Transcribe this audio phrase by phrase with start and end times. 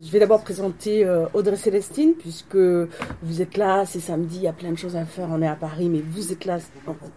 [0.00, 4.46] Je vais d'abord présenter euh, Audrey Célestine, puisque vous êtes là, c'est samedi, il y
[4.46, 6.58] a plein de choses à faire, on est à Paris, mais vous êtes là,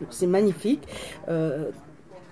[0.10, 0.88] c'est magnifique.
[1.30, 1.70] Euh,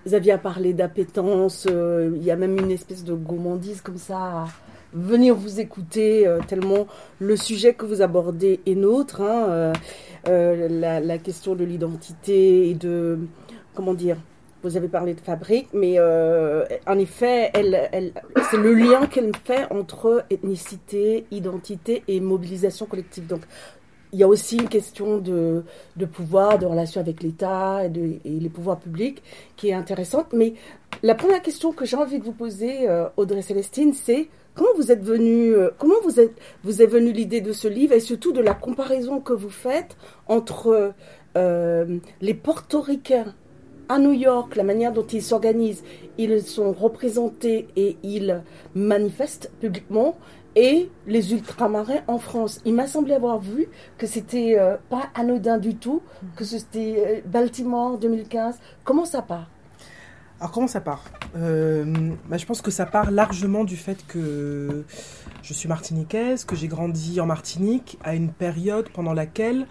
[0.07, 4.17] Xavier a parlé d'appétence, euh, il y a même une espèce de gourmandise comme ça
[4.17, 4.47] à
[4.91, 6.88] venir vous écouter, euh, tellement
[7.20, 9.71] le sujet que vous abordez est nôtre, hein,
[10.25, 13.20] la, question de l'identité et de,
[13.75, 14.18] comment dire,
[14.64, 17.52] vous avez parlé de fabrique, mais euh, en effet,
[18.52, 23.27] c'est le lien qu'elle fait entre ethnicité, identité et mobilisation collective.
[23.27, 23.41] Donc,
[24.12, 25.64] il y a aussi une question de,
[26.12, 27.90] pouvoir, de relation avec l'État et,
[28.26, 29.22] les pouvoirs publics
[29.55, 30.34] qui est intéressante.
[30.34, 30.53] Mais
[31.03, 34.91] la première question que j'ai envie de vous poser, euh, Audrey Célestine, c'est comment vous
[34.91, 36.34] êtes venu, euh, comment vous êtes,
[36.64, 39.95] vous est venue l'idée de ce livre et surtout de la comparaison que vous faites
[40.28, 40.94] entre
[41.38, 43.36] euh, les portoricains
[43.89, 45.84] à New York, la manière dont ils s'organisent,
[46.17, 48.43] ils sont représentés et ils
[48.75, 50.16] manifestent publiquement,
[50.55, 52.61] et les ultramarins en France.
[52.66, 56.02] Il m'a semblé avoir vu que c'était euh, pas anodin du tout,
[56.36, 58.59] que c'était euh, Baltimore 2015.
[58.83, 59.49] Comment ça part?
[60.39, 61.03] Alors comment ça part?
[61.38, 64.86] Euh, bah, Je pense que ça part largement du fait que
[65.44, 69.67] je suis martiniquaise, que j'ai grandi en Martinique à une période pendant laquelle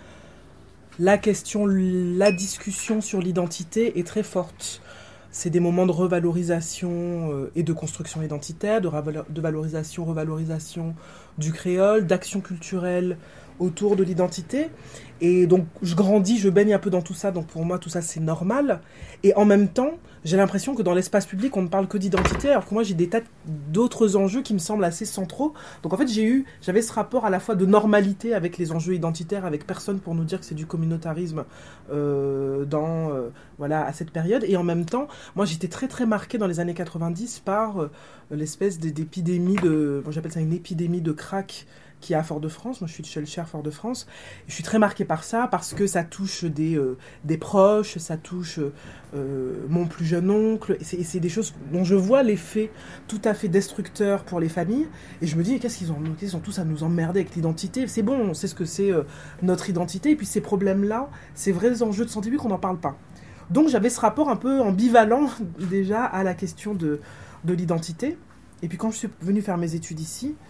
[0.98, 4.82] la question, la discussion sur l'identité est très forte.
[5.30, 6.90] C'est des moments de revalorisation
[7.32, 8.90] euh, et de construction identitaire, de,
[9.28, 10.94] de valorisation, revalorisation
[11.36, 13.18] du créole, d'action culturelle
[13.58, 14.68] autour de l'identité.
[15.20, 17.88] Et donc, je grandis, je baigne un peu dans tout ça, donc pour moi, tout
[17.88, 18.80] ça, c'est normal.
[19.24, 22.50] Et en même temps, j'ai l'impression que dans l'espace public, on ne parle que d'identité,
[22.50, 25.54] alors que moi, j'ai des tas d'autres enjeux qui me semblent assez centraux.
[25.82, 28.70] Donc, en fait, j'ai eu, j'avais ce rapport à la fois de normalité avec les
[28.70, 31.44] enjeux identitaires, avec personne pour nous dire que c'est du communautarisme
[31.90, 34.44] euh, dans, euh, voilà, à cette période.
[34.46, 37.90] Et en même temps, moi, j'étais très, très marqué dans les années 90 par euh,
[38.30, 41.66] l'espèce d'épidémie de, j'appelle ça une épidémie de crack
[42.00, 42.80] qui est à Fort-de-France.
[42.80, 44.06] Moi, je suis de Shellshare Fort-de-France.
[44.46, 48.16] Je suis très marquée par ça parce que ça touche des, euh, des proches, ça
[48.16, 48.60] touche
[49.14, 50.76] euh, mon plus jeune oncle.
[50.80, 52.70] Et c'est des choses dont je vois l'effet
[53.08, 54.88] tout à fait destructeur pour les familles.
[55.22, 57.86] Et je me dis, qu'est-ce qu'ils ont Ils sont tous à nous emmerder avec l'identité?
[57.88, 59.02] C'est bon, on sait ce que c'est euh,
[59.42, 60.10] notre identité.
[60.10, 62.96] Et puis ces problèmes-là, ces vrais enjeux de santé publique, on n'en parle pas.
[63.50, 65.28] Donc j'avais ce rapport un peu ambivalent
[65.70, 67.00] déjà à la question de,
[67.44, 68.18] de l'identité.
[68.62, 70.47] Et puis quand je suis venue faire mes études ici, euh,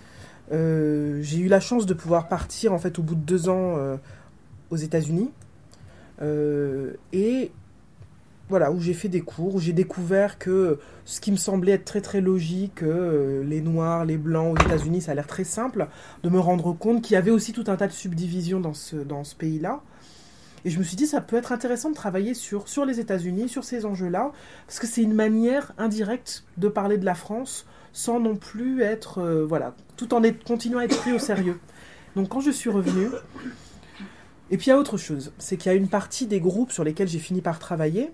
[0.50, 3.97] j'ai eu la chance de pouvoir partir en fait au bout de deux ans euh,
[4.70, 5.31] aux États-Unis.
[6.20, 7.53] Euh, et
[8.48, 11.84] voilà où j'ai fait des cours où j'ai découvert que ce qui me semblait être
[11.84, 15.86] très très logique les noirs les blancs aux États-Unis ça a l'air très simple
[16.22, 18.97] de me rendre compte qu'il y avait aussi tout un tas de subdivisions dans ce
[18.97, 19.82] dans ce pays-là.
[20.65, 23.48] Et je me suis dit, ça peut être intéressant de travailler sur, sur les États-Unis,
[23.48, 24.32] sur ces enjeux-là,
[24.66, 29.19] parce que c'est une manière indirecte de parler de la France sans non plus être,
[29.19, 31.59] euh, voilà, tout en continuant à être pris au sérieux.
[32.16, 33.09] Donc quand je suis revenue,
[34.50, 36.72] et puis il y a autre chose, c'est qu'il y a une partie des groupes
[36.72, 38.10] sur lesquels j'ai fini par travailler,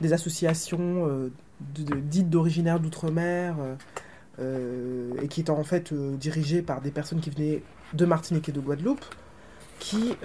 [0.00, 3.56] des associations euh, dites d'originaires d'outre-mer,
[4.38, 7.62] euh, et qui étaient en fait dirigées par des personnes qui venaient
[7.94, 9.04] de Martinique et de Guadeloupe,
[9.78, 10.16] qui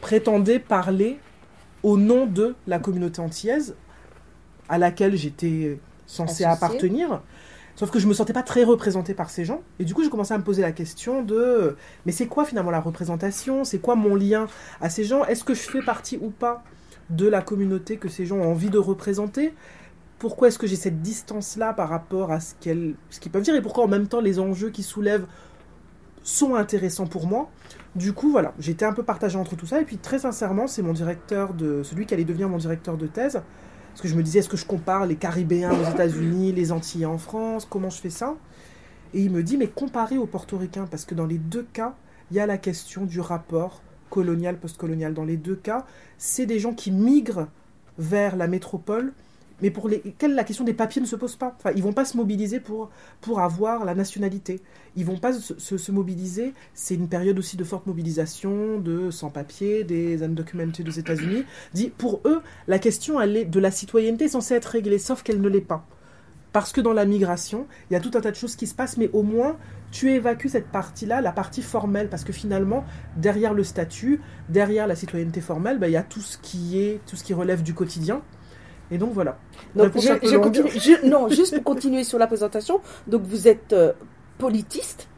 [0.00, 1.18] prétendaient parler
[1.82, 3.76] au nom de la communauté antillaise
[4.68, 7.20] à laquelle j'étais censée appartenir.
[7.76, 9.60] Sauf que je me sentais pas très représentée par ces gens.
[9.78, 11.76] Et du coup, j'ai commencé à me poser la question de
[12.06, 13.64] mais c'est quoi finalement la représentation?
[13.64, 14.46] C'est quoi mon lien
[14.80, 15.24] à ces gens?
[15.26, 16.64] Est-ce que je fais partie ou pas
[17.10, 19.54] de la communauté que ces gens ont envie de représenter?
[20.18, 22.96] Pourquoi est-ce que j'ai cette distance-là par rapport à ce qu'ils
[23.30, 23.54] peuvent dire?
[23.54, 25.26] Et pourquoi en même temps les enjeux qu'ils soulèvent
[26.22, 27.50] sont intéressants pour moi?
[27.94, 29.82] Du coup, voilà, j'étais un peu partagée entre tout ça.
[29.82, 31.82] Et puis, très sincèrement, c'est mon directeur de.
[31.82, 33.42] celui qui allait devenir mon directeur de thèse,
[33.96, 37.06] parce que je me disais, est-ce que je compare les Caribéens aux États-Unis, les Antillais
[37.06, 37.64] en France?
[37.64, 38.36] Comment je fais ça?
[39.14, 41.94] Et il me dit, mais comparez aux Portoricains, parce que dans les deux cas,
[42.30, 43.80] il y a la question du rapport
[44.10, 44.58] colonial,
[45.14, 45.86] Dans les deux cas,
[46.18, 47.48] c'est des gens qui migrent
[47.96, 49.14] vers la métropole
[49.62, 51.54] mais pour lesquels la question des papiers ne se pose pas.
[51.58, 52.90] Enfin, ils vont pas se mobiliser pour,
[53.20, 54.60] pour avoir la nationalité.
[54.96, 56.52] Ils vont pas se, se, mobiliser.
[56.74, 61.44] C'est une période aussi de forte mobilisation de sans-papiers, des undocumented aux États-Unis.
[61.74, 65.48] Dit pour eux, la question elle de la citoyenneté censée être réglée, sauf qu'elle ne
[65.48, 65.86] l'est pas.
[66.52, 68.74] Parce que dans la migration, il y a tout un tas de choses qui se
[68.74, 69.58] passent, mais au moins
[69.90, 72.84] tu évacues cette partie-là, la partie formelle, parce que finalement,
[73.16, 77.00] derrière le statut, derrière la citoyenneté formelle, ben, il y a tout ce qui est,
[77.06, 78.22] tout ce qui relève du quotidien,
[78.90, 79.38] et donc voilà.
[79.74, 80.70] Donc, je, continue,
[81.04, 82.80] non, juste pour continuer sur la présentation.
[83.06, 83.92] Donc vous êtes euh,
[84.38, 85.08] politiste.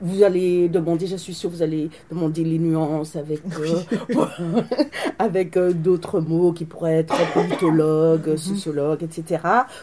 [0.00, 4.62] vous allez demander, je suis sûre, vous allez demander les nuances avec, euh,
[5.18, 8.36] avec euh, d'autres mots qui pourraient être politologue, mhm.
[8.36, 9.42] sociologue, etc.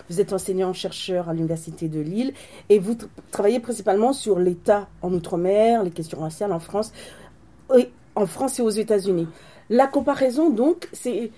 [0.09, 2.33] Vous êtes enseignant-chercheur à l'Université de Lille
[2.69, 2.97] et vous
[3.31, 6.91] travaillez principalement sur l'État en Outre-mer, les questions raciales en France,
[7.77, 9.27] et en France et aux États-Unis.
[9.69, 11.31] La comparaison, donc, c'est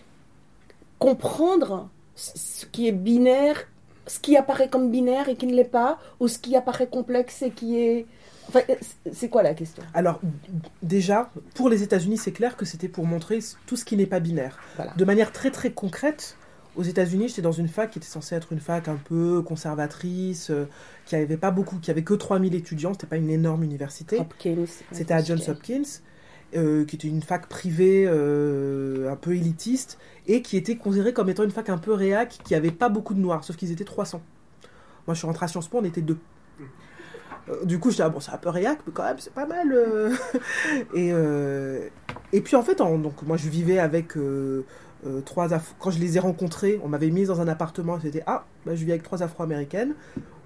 [1.04, 3.68] comprendre ce qui est binaire,
[4.08, 7.42] ce qui apparaît comme binaire et qui ne l'est pas, ou ce qui apparaît complexe
[7.42, 8.06] et qui est
[9.12, 9.84] c'est quoi la question?
[9.94, 10.20] Alors,
[10.82, 14.20] déjà, pour les États-Unis, c'est clair que c'était pour montrer tout ce qui n'est pas
[14.20, 14.60] binaire.
[14.98, 16.38] De manière très très concrète,
[16.76, 20.50] aux États-Unis, j'étais dans une fac qui était censée être une fac un peu conservatrice,
[20.50, 20.68] euh,
[21.06, 24.20] qui avait pas beaucoup, qui avait que 3000 étudiants, c'était pas une énorme université.
[24.92, 26.02] C'était à Johns Hopkins,
[26.56, 29.98] euh, qui était une fac privée euh, un peu élitiste
[30.28, 33.14] et qui était considérée comme étant une fac un peu réac, qui avait pas beaucoup
[33.14, 34.22] de noirs, sauf qu'ils étaient 300.
[35.08, 36.18] Moi, je suis rentré à Sciences Po, on était deux.
[37.50, 39.34] Euh, du coup, je dis, ah, bon, c'est un peu réac, mais quand même, c'est
[39.34, 39.76] pas mal.
[40.94, 41.12] Et,
[42.32, 44.14] et puis, en fait, donc, moi, je vivais avec
[45.26, 48.76] trois Quand je les ai rencontrés, on m'avait mis dans un appartement, c'était, ah, bah,
[48.76, 49.96] je vis avec trois Afro-américaines.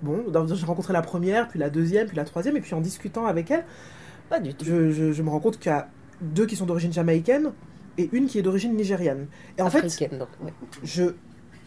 [0.01, 3.25] Bon, j'ai rencontré la première, puis la deuxième, puis la troisième, et puis en discutant
[3.25, 3.65] avec elles,
[4.41, 4.65] du tout.
[4.65, 5.87] Je, je, me rends compte a
[6.21, 7.51] deux qui sont d'origine jamaïcaine
[7.97, 9.27] et une qui est d'origine nigériane.
[9.57, 9.87] Et en fait,
[10.83, 11.13] je,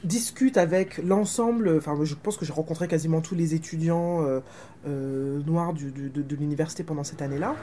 [0.05, 4.41] discute avec l'ensemble, enfin je pense que j'ai rencontré quasiment tous les étudiants euh,
[4.87, 7.55] euh, noirs de, de l'université pendant cette année-là,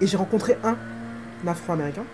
[0.00, 0.76] et j'ai rencontré un
[1.46, 2.04] afro-américain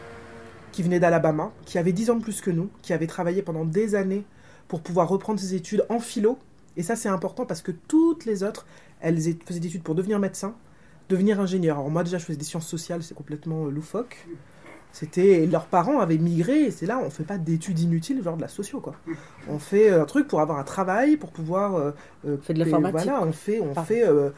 [0.72, 3.64] qui venait d'Alabama, qui avait 10 ans de plus que nous, qui avait travaillé pendant
[3.64, 4.24] des années
[4.68, 6.38] pour pouvoir reprendre ses études en philo,
[6.76, 8.66] et ça c'est important parce que toutes les autres,
[9.00, 10.54] elles faisaient des études pour devenir médecin,
[11.10, 11.78] devenir ingénieur.
[11.78, 14.26] Alors moi déjà je faisais des sciences sociales, c'est complètement euh, loufoque.
[14.92, 18.42] C'était leurs parents avaient migré et c'est là on fait pas d'études inutiles genre de
[18.42, 18.94] la socio quoi.
[19.48, 21.92] On fait euh, un truc pour avoir un travail pour pouvoir euh,
[22.26, 23.08] euh fait de l'informatique.
[23.08, 24.30] Voilà, on fait on fait euh,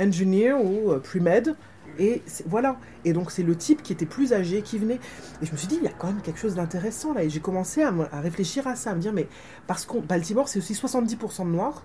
[0.00, 1.54] engineer ou pre-med
[1.98, 2.76] et voilà.
[3.04, 4.98] Et donc c'est le type qui était plus âgé qui venait
[5.42, 7.30] et je me suis dit il y a quand même quelque chose d'intéressant là et
[7.30, 9.28] j'ai commencé à, à, réfléchir à ça à me dire mais
[9.68, 11.84] parce qu'on Baltimore c'est aussi 70% de noirs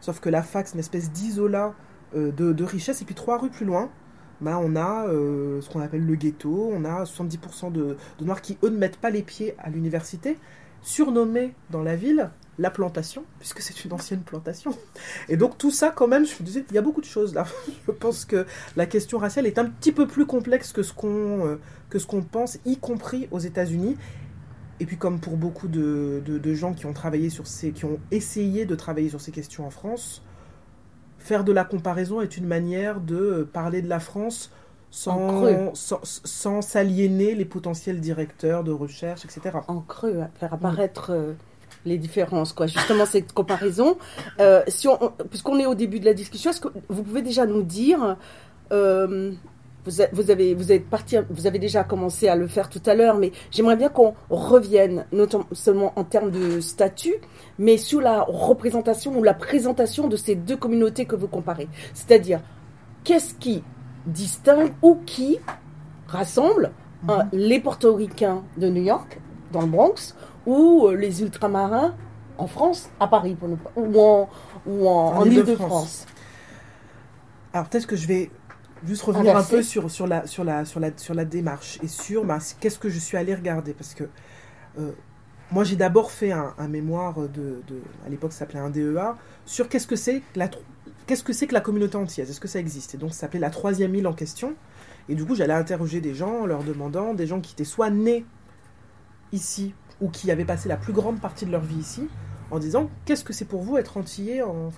[0.00, 1.74] sauf que la fac c'est une espèce d'isola
[2.14, 3.90] de, de richesse et puis trois rues plus loin
[4.42, 8.58] bah, on a euh, ce qu'on appelle le ghetto, on a 70% de, Noirs qui,
[8.64, 10.36] eux, ne mettent pas les pieds à l'université,
[10.82, 14.76] surnommé dans la ville la plantation, puisque c'est une ancienne plantation.
[15.28, 17.34] Et donc tout ça, quand même, je me disais, il y a beaucoup de choses
[17.34, 17.46] là.
[17.86, 18.44] Je pense que
[18.76, 22.06] la question raciale est un petit peu plus complexe que ce qu'on euh, que ce
[22.06, 23.96] qu'on pense, y compris aux États-Unis.
[24.80, 28.00] Et puis comme pour beaucoup de, de, gens qui ont travaillé sur ces, qui ont
[28.10, 30.24] essayé de travailler sur ces questions en France,
[31.22, 34.50] faire de la comparaison est une manière de euh, parler de la France
[34.90, 39.56] sans, sans, s'aliéner les potentiels directeurs de recherche, etc.
[39.66, 41.32] En creux, faire apparaître euh,
[41.86, 42.66] les différences, quoi.
[42.66, 43.96] Justement, cette comparaison.
[44.38, 44.88] Euh, si
[45.30, 48.18] puisqu'on est au début de la discussion, est-ce que vous pouvez déjà nous dire
[49.84, 53.16] vous, avez, vous, êtes parti, vous avez déjà commencé à le faire tout à l'heure,
[53.16, 57.14] mais j'aimerais bien qu'on revienne, non seulement en termes de statut,
[57.58, 61.68] mais sur la représentation ou la présentation de ces deux communautés que vous comparez.
[61.94, 62.40] C'est-à-dire,
[63.04, 63.62] qu'est-ce qui
[64.06, 65.38] distingue ou qui
[66.06, 66.72] rassemble
[67.08, 67.38] hein, mhm.
[67.38, 69.20] les portoricains de New York,
[69.52, 70.14] dans le Bronx,
[70.46, 71.94] ou euh, les ultramarins
[72.38, 74.28] en France, à Paris, pour ou en,
[74.66, 76.06] ou en, en Ile-de-France.
[77.52, 78.30] Alors peut-être que je vais
[78.86, 81.88] juste revenir un peu sur, sur, la, sur, la, sur, la, sur la démarche et
[81.88, 83.72] sur bah, qu'est-ce que je suis allé regarder.
[83.72, 84.04] Parce que
[84.78, 84.92] euh,
[85.50, 89.68] moi, j'ai d'abord fait un, mémoire, de, de à l'époque, ça s'appelait un DEA, sur
[89.68, 90.50] qu'est-ce que c'est que la,
[91.06, 92.94] qu'est-ce que c'est que la communauté entière Est-ce que ça existe?
[92.94, 94.54] Et donc, ça s'appelait la troisième île en question.
[95.08, 98.24] Et du coup, j'allais interroger des gens, leur demandant, des gens qui étaient soit nés
[99.32, 102.08] ici ou qui avaient passé la plus grande partie de leur vie ici,
[102.50, 104.70] en disant qu'est-ce que c'est pour vous être antillais en,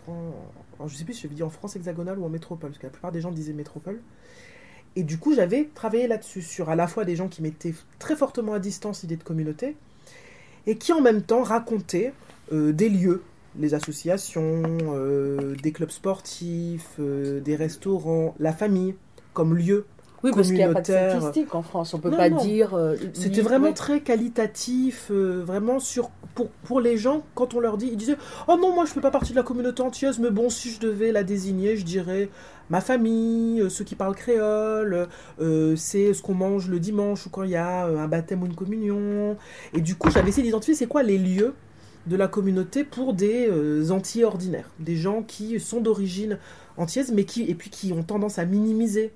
[0.87, 2.87] je je sais plus si je vis en France hexagonale ou en métropole, parce que
[2.87, 4.01] la plupart des gens disaient métropole.
[4.97, 8.17] Et du coup, j'avais travaillé là-dessus, sur à la fois des gens qui mettaient très
[8.17, 9.77] fortement à distance l'idée de communauté,
[10.67, 12.13] et qui en même temps racontaient
[12.53, 13.23] euh, des lieux,
[13.59, 14.63] les associations,
[14.93, 18.95] euh, des clubs sportifs, euh, des restaurants, la famille,
[19.33, 19.87] comme lieu
[20.25, 22.73] oui, parce qu'il n'y a pas de statistiques en France, on ne peut pas dire.
[22.75, 27.77] Euh, C'était vraiment très qualitatif, euh, vraiment sur pour, pour les gens, quand on leur
[27.77, 28.17] dit, ils disaient
[28.49, 30.71] Oh non, moi je ne fais pas partie de la communauté antilleuse, mais bon, si
[30.71, 32.31] je devais la désigner, je dirais
[32.71, 35.09] ma famille, euh, ceux qui parlent créole,
[35.77, 38.57] c'est ce qu'on mange le dimanche ou quand il y a un baptême ou une
[38.57, 39.37] communion.
[39.75, 41.53] Et du coup, j'avais essayé d'identifier c'est quoi les lieux
[42.07, 43.51] de la communauté pour des
[43.91, 46.39] Antillais ordinaires, des gens qui sont d'origine
[46.79, 49.13] antillaise, mais qui, et puis qui ont tendance à minimiser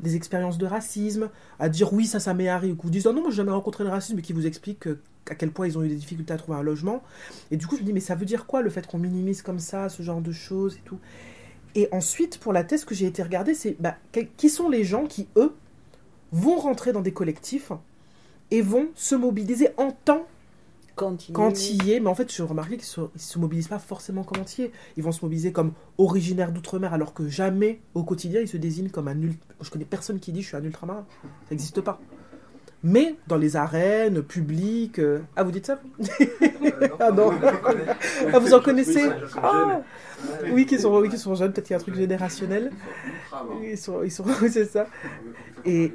[0.00, 3.12] des expériences de racisme, à dire oui, ça, ça m'est arrivé, ou vous disent non,
[3.12, 4.88] non, j'ai jamais rencontré le racisme, et qui vous expliquent
[5.30, 7.02] à quel point ils ont eu des difficultés à trouver un logement.
[7.50, 9.42] Et du coup, je me dis, mais ça veut dire quoi le fait qu'on minimise
[9.42, 10.98] comme ça ce genre de choses et tout?
[11.74, 13.96] Et ensuite, pour la thèse que j'ai été regarder, c'est bah,
[14.36, 15.54] qui sont les gens qui, eux,
[16.32, 17.72] vont rentrer dans des collectifs
[18.50, 20.26] et vont se mobiliser en tant
[20.98, 22.00] qu'antillais.
[22.00, 24.72] Mais en fait, je remarqué qu'ils ne se, mobilisent pas forcément comme antillais.
[24.96, 28.90] Ils vont se mobiliser comme originaires d'outre-mer, alors que jamais, au quotidien, ils se désignent
[28.90, 29.34] comme un nul.
[29.60, 31.06] Je connais personne qui dit je suis un ultramarin.
[31.22, 32.00] Ça n'existe pas.
[32.82, 35.00] Mais dans les arènes publiques.
[35.00, 35.80] Euh, ah, vous dites ça
[37.00, 37.32] Ah non
[38.32, 39.08] Ah, vous en connaissez?
[39.42, 39.80] Ah
[40.52, 42.70] Oui, qui sont, oui, qui sont jeunes, peut-être qu'il y a un truc générationnel.
[43.62, 44.86] Ils sont, ils sont, c'est ça.
[45.64, 45.92] Et,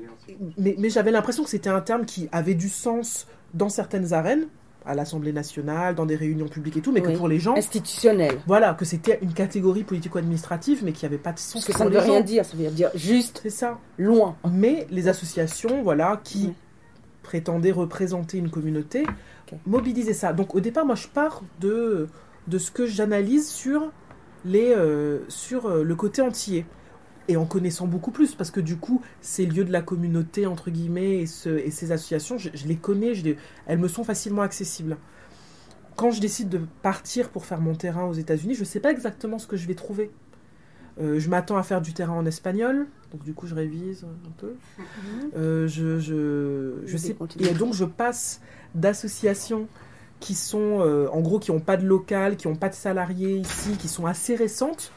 [0.58, 4.48] mais, mais j'avais l'impression que c'était un terme qui avait du sens dans certaines arènes,
[4.86, 7.56] à l'Assemblée nationale, dans des réunions publiques et tout, mais que pour les gens.
[7.56, 8.40] Institutionnel.
[8.48, 11.54] Voilà, que c'était une catégorie politico-administrative, mais qui n'avait pas de sens.
[11.54, 13.40] Parce que ça ne veut rien dire, ça veut dire juste.
[13.44, 13.80] C'est ça.
[13.98, 14.36] Loin.
[14.52, 16.54] Mais les associations, voilà, qui
[17.24, 19.06] prétendaient représenter une communauté,
[19.66, 20.34] mobiliser ça.
[20.34, 22.08] Donc au départ, moi je pars de,
[22.48, 23.92] de ce que j'analyse sur,
[24.46, 26.66] les, euh, sur euh, le côté entier.
[27.28, 30.70] Et en connaissant beaucoup plus, parce que du coup, ces lieux de la communauté, entre
[30.70, 34.98] guillemets, et, ce, et ces associations, je, les connais, je elles me sont facilement accessibles.
[35.96, 38.92] Quand je décide de partir pour faire mon terrain aux États-Unis, je ne sais pas
[38.92, 40.12] exactement ce que je vais trouver.
[41.02, 44.32] Euh, je m'attends à faire du terrain en espagnol, donc du coup je révise un
[44.38, 44.56] peu.
[44.78, 44.86] Mhm.
[45.36, 48.42] Euh, je, je, je sais, et donc je passe
[48.76, 49.68] d'associations
[50.20, 53.36] qui sont, euh, en gros, qui n'ont pas de local, qui n'ont pas de salariés
[53.36, 54.92] ici, qui sont assez récentes.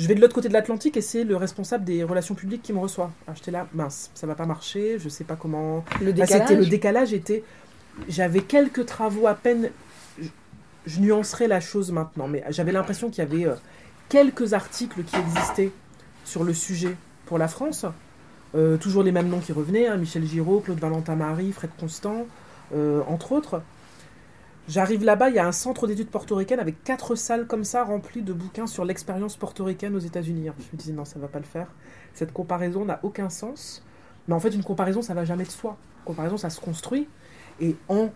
[0.00, 2.72] Je vais de l'autre côté de l'Atlantique et c'est le responsable des relations publiques qui
[2.72, 3.10] me reçoit.
[3.26, 5.84] Alors j'étais là, mince, ça va pas marcher, je sais pas comment.
[6.00, 6.50] Le décalage.
[6.50, 7.44] le décalage était,
[8.08, 9.70] j'avais quelques travaux à peine.
[10.86, 13.46] Je, nuancerai la chose maintenant, mais j'avais l'impression qu'il y avait
[14.08, 15.70] quelques articles qui existaient
[16.24, 17.84] sur le sujet pour la France.
[18.54, 22.26] Euh, toujours les mêmes noms qui revenaient, hein, Michel Giraud, Claude Valentin-Marie, Fred Constant,
[22.74, 23.60] euh, entre autres.
[24.70, 28.22] J'arrive là-bas, il y a un centre d'études portoricaines avec quatre salles comme ça remplies
[28.22, 30.46] de bouquins sur l'expérience portoricaine aux États-Unis.
[30.60, 31.66] Je me disais non, ça va pas le faire.
[32.14, 33.84] Cette comparaison n'a aucun sens.
[34.28, 35.76] Mais en fait, une comparaison, ça va jamais de soi.
[35.98, 37.08] Une comparaison, ça se construit.
[37.60, 38.10] Et en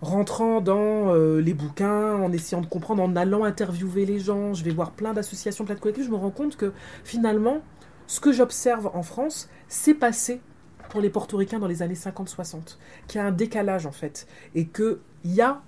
[0.00, 4.64] rentrant dans euh, les bouquins, en essayant de comprendre, en allant interviewer les gens, je
[4.64, 6.72] vais voir plein d'associations, plein de collectifs, je me rends compte que
[7.04, 7.58] finalement,
[8.06, 10.40] ce que j'observe en France, c'est passé
[10.88, 14.66] pour les portoricains dans les années 50-60, qu'il y a un décalage en fait, et
[14.66, 15.60] qu'il y a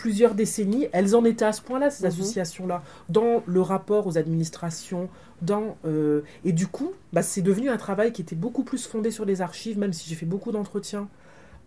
[0.00, 2.08] plusieurs décennies, elles en étaient à ce point-là, ces mhm.
[2.08, 5.10] associations-là, dans le rapport aux administrations,
[5.42, 5.76] dans...
[5.84, 9.26] Euh, et du coup, bah, c'est devenu un travail qui était beaucoup plus fondé sur
[9.26, 11.06] les archives, même si j'ai fait beaucoup d'entretiens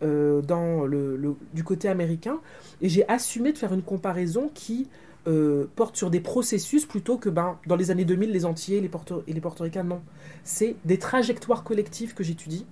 [0.02, 2.40] euh, dans le, du côté américain.
[2.82, 4.88] Et j'ai assumé de faire une comparaison qui
[5.28, 8.90] euh, porte sur des processus plutôt que ben, dans les années 2000, les Antillais les
[9.28, 10.02] et les Portoricains, non.
[10.44, 12.66] C'est des trajectoires collectives que j'étudie,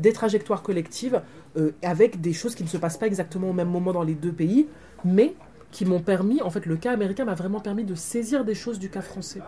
[0.00, 1.22] des trajectoires collectives
[1.56, 4.14] euh, avec des choses qui ne se passent pas exactement au même moment dans les
[4.14, 4.66] deux pays,
[5.04, 5.34] mais
[5.70, 8.78] qui m'ont permis, en fait, le cas américain m'a vraiment permis de saisir des choses
[8.78, 9.40] du cas français.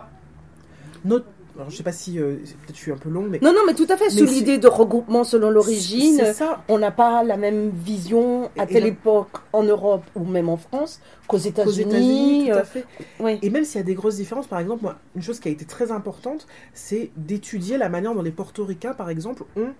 [1.03, 3.53] Notre, alors, je sais pas si euh, peut-être je suis un peu long, mais non,
[3.53, 4.09] non, mais tout à fait.
[4.09, 6.23] Sous l'idée de regroupement selon l'origine,
[6.67, 10.99] on n'a pas la même vision à telle époque en Europe ou même en France
[11.27, 12.49] qu'aux États-Unis.
[12.49, 13.37] tout à euh.
[13.41, 15.51] Et même s'il y a des grosses différences, par exemple, moi, une chose qui a
[15.51, 19.73] été très importante, c'est d'étudier la manière dont les Portoricains, par exemple, ont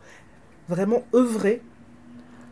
[0.70, 1.62] vraiment œuvré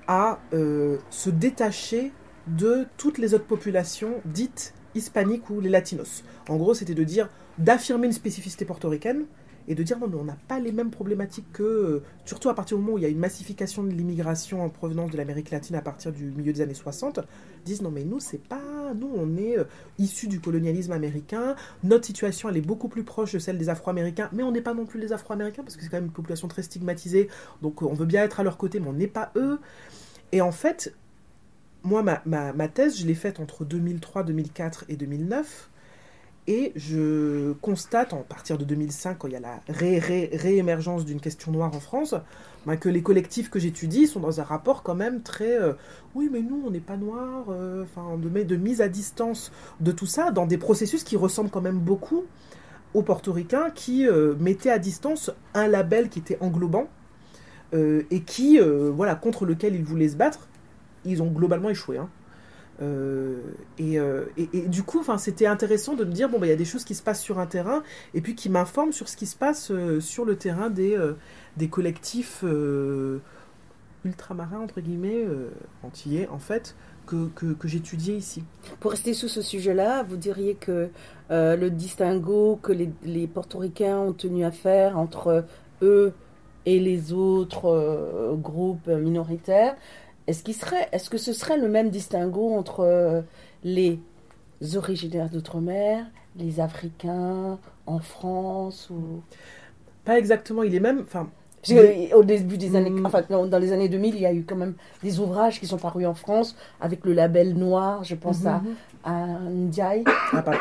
[0.08, 2.12] à euh, se détacher
[2.48, 6.24] de toutes les autres populations dites hispaniques ou les latinos.
[6.50, 9.25] En gros, c'était de dire d'affirmer une spécificité portoricaine
[9.68, 12.56] et de dire non mais on n'a pas les mêmes problématiques que euh, surtout à
[12.56, 15.51] partir du moment où il y a une massification de l'immigration en provenance de l'Amérique
[15.51, 17.20] latine à partir du milieu des années 60
[17.65, 19.65] disent non mais nous c'est pas nous on est euh,
[20.00, 21.56] issus du colonialisme américain.
[21.84, 24.74] Notre situation elle est beaucoup plus proche de celle des Afro-Américains mais on n'est pas
[24.74, 27.30] non plus les Afro-Américains parce que c'est quand même une population très stigmatisée
[27.62, 29.60] donc euh, on veut bien être à leur côté mais on n'est pas eux.
[30.32, 30.94] Et en fait
[31.84, 35.71] moi ma, ma, ma thèse je l'ai faite entre 2003 2004 et 2009
[36.48, 41.51] et je constate, en partir de 2005, quand il y a la réémergence d'une question
[41.51, 42.15] noire en France,
[42.65, 45.74] bah, que les collectifs que j'étudie sont dans un rapport quand même très euh,
[46.15, 49.91] oui, mais nous, on n'est pas noirs, euh, enfin, de, de mise à distance de
[49.91, 52.25] tout ça, dans des processus qui ressemblent quand même beaucoup
[52.93, 56.88] aux portoricains qui euh, mettaient à distance un label qui était englobant
[57.74, 60.50] et qui, voilà, contre lequel ils voulaient se battre.
[61.05, 61.98] Ils ont globalement échoué.
[61.98, 62.10] Hein.
[62.81, 63.39] Euh,
[63.79, 66.65] euh, et, du coup, c'était intéressant de me dire bon, bah, il y a des
[66.65, 67.83] choses qui se passent sur un terrain
[68.13, 70.97] et puis qui m'informent sur ce qui se passe euh, sur le terrain des,
[71.57, 72.43] des collectifs
[74.03, 75.25] ultramarins, entre guillemets,
[75.83, 78.43] antillais, en fait, que, que, que j'étudiais ici.
[78.79, 80.89] Pour rester sous ce sujet-là, vous diriez que
[81.29, 85.45] le distinguo que les, les, portoricains ont tenu à faire entre
[85.81, 86.13] eux
[86.65, 89.75] et les autres groupes minoritaires,
[90.28, 93.22] est-ce, serait, est-ce que ce serait le même distinguo entre euh,
[93.63, 94.00] les
[94.75, 96.06] originaires d'outre-mer,
[96.38, 99.22] les Africains en France ou...
[100.06, 101.01] Pas exactement, il est même...
[101.01, 101.30] Enfin,
[102.16, 103.06] au début des années, Mm.
[103.06, 104.74] enfin dans les années 2000, il y a eu quand même
[105.04, 108.04] des ouvrages qui sont parus en France avec le label noir.
[108.04, 108.74] Je pense à, Mhm.
[109.04, 110.58] à Ndiaye, à Pam.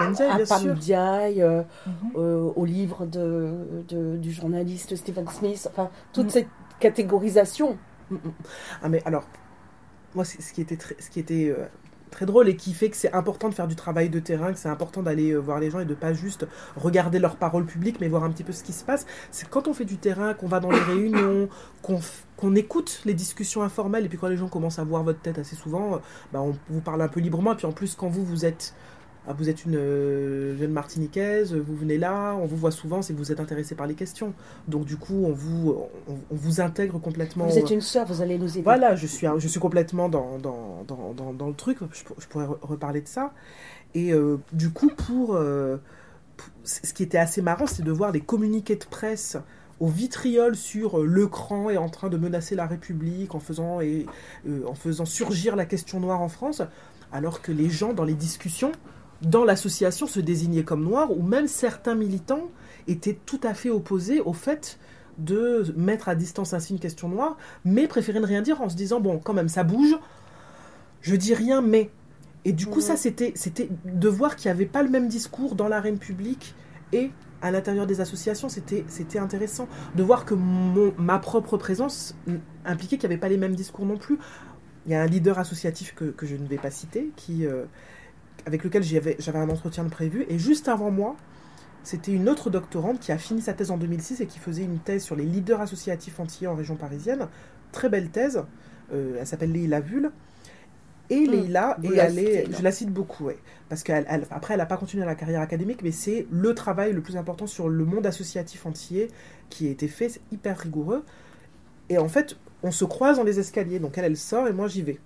[0.76, 1.92] Ndiaye, euh, Mhm.
[2.16, 3.50] euh, au livre de,
[3.88, 5.68] de- du journaliste Stephen Smith.
[5.70, 6.30] Enfin, toute Mm.
[6.30, 6.48] cette
[6.80, 7.78] catégorisation.
[8.10, 8.18] Mm, mm.
[8.82, 9.22] Ah mais alors,
[10.14, 11.66] moi ce qui était très, ce qui était euh,
[12.10, 14.58] très drôle et qui fait que c'est important de faire du travail de terrain, que
[14.58, 17.98] c'est important d'aller euh, voir les gens et de pas juste regarder leurs paroles publiques,
[18.00, 19.06] mais voir un petit peu ce qui se passe.
[19.30, 21.48] C'est quand on fait du terrain, qu'on va dans les réunions,
[21.82, 25.38] qu'on écoute les discussions informelles et puis quand les gens commencent à voir votre tête
[25.38, 25.98] assez souvent, euh,
[26.32, 27.52] bah, on vous parle un peu librement.
[27.52, 28.74] Et puis en plus quand vous vous êtes
[29.28, 33.12] ah, vous êtes une euh, jeune martiniquaise, vous venez là, on vous voit souvent, c'est
[33.12, 34.32] que vous êtes intéressé par les questions.
[34.66, 35.76] Donc du coup, on vous,
[36.08, 37.46] on, on vous intègre complètement.
[37.46, 38.62] Vous êtes une sœur, vous allez nous aider.
[38.62, 42.20] Voilà, je suis, je suis complètement dans, dans, dans, dans, dans le truc, je, pour-
[42.20, 43.32] je pourrais re- reparler de ça.
[43.94, 45.76] Et euh, du coup, pour, euh,
[46.64, 49.36] ce qui était assez marrant, c'est de voir les communiqués de presse
[49.80, 53.80] au vitriol sur euh, le cran est en train de menacer la République en faisant,
[53.80, 54.06] et,
[54.48, 56.62] euh, en faisant surgir la question noire en France,
[57.12, 58.72] alors que les gens dans les discussions,
[59.22, 62.48] dans l'association, se désignaient comme noirs, ou même certains militants
[62.88, 64.78] étaient tout à fait opposés au fait
[65.18, 68.76] de mettre à distance ainsi une question noire, mais préféraient ne rien dire en se
[68.76, 69.98] disant, bon, quand même, ça bouge,
[71.02, 71.90] je dis rien, mais...
[72.46, 72.84] Et du coup, Mhm.
[72.86, 76.54] ça, c'était c'était de voir qu'il n'y avait pas le même discours dans l'arène publique
[76.94, 77.10] et
[77.42, 82.14] à l'intérieur des associations, c'était c'était intéressant de voir que mon, ma propre présence
[82.64, 84.18] impliquait qu'il n'y avait pas les mêmes discours non plus.
[84.86, 87.64] Il y a un leader associatif que, que je ne vais pas citer, qui, euh,
[88.46, 91.16] avec lequel j'avais un entretien de prévu, et juste avant moi,
[91.82, 94.78] c'était une autre doctorante qui a fini sa thèse en 2006 et qui faisait une
[94.78, 97.26] thèse sur les leaders associatifs antillais en région parisienne.
[97.72, 98.42] Très belle thèse.
[98.92, 100.10] Euh, elle s'appelle Leïla Vull.
[101.08, 103.38] Et Leïla, vous et elle est- je la cite beaucoup, ouais.
[103.68, 104.26] Parce qu'elle, elle-
[104.58, 107.84] n'a pas continué la carrière académique, mais c'est le travail le plus important sur le
[107.84, 109.08] monde associatif antillais
[109.48, 110.08] qui a été fait.
[110.08, 111.04] C'est hyper rigoureux.
[111.88, 113.78] Et en fait, on se croise dans les escaliers.
[113.80, 114.98] Donc elle, elle sort et moi, j'y vais.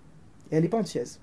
[0.50, 1.20] Et elle n'est pas antillaise.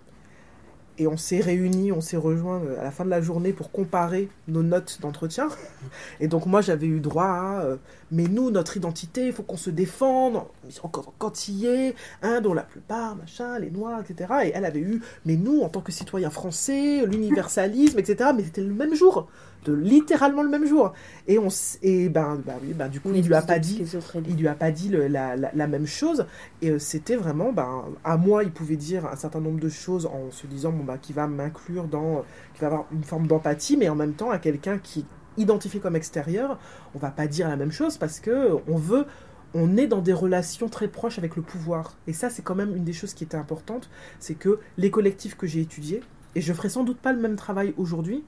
[0.97, 3.71] Et on s'est réunis, on s'est rejoints euh, à la fin de la journée pour
[3.71, 5.49] comparer nos notes d'entretien.
[6.19, 7.77] Et donc moi j'avais eu droit à euh,
[8.11, 12.53] mais nous notre identité, il faut qu'on se défende, ils sont encore quantillés, hein, dont
[12.53, 14.33] la plupart, machin, les noirs, etc.
[14.45, 18.31] Et elle avait eu mais nous en tant que citoyens français, l'universalisme, etc.
[18.35, 19.27] Mais c'était le même jour,
[19.65, 20.93] de littéralement le même jour.
[21.27, 21.47] Et on
[21.83, 23.83] et ben, ben oui, ben du coup il lui a pas dit
[24.27, 26.25] il lui a pas dit le- la, la- la même chose
[26.61, 30.05] et euh, c'était vraiment ben à moi il pouvait dire un certain nombre de choses
[30.05, 33.77] en se disant bon bah qui va m'inclure dans qui va avoir une forme d'empathie
[33.77, 35.05] mais en même temps à quelqu'un qui
[35.37, 36.59] identifié comme extérieur
[36.95, 39.05] on va pas dire la même chose parce que on veut
[39.53, 41.97] on est dans des relations très proches avec le pouvoir.
[42.07, 43.89] Et ça c'est quand même une des choses qui était importante
[44.19, 46.01] c'est que les collectifs que j'ai étudiés
[46.35, 48.23] et je ferai sans doute pas le même travail aujourd'hui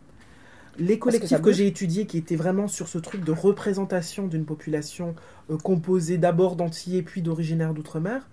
[0.80, 4.46] les que collectifs que, j'ai étudiés qui étaient vraiment sur ce truc de représentation d'une
[4.46, 5.14] population
[5.52, 8.28] euh, composée d'abord d'antillais puis d'originaires d'outre-mer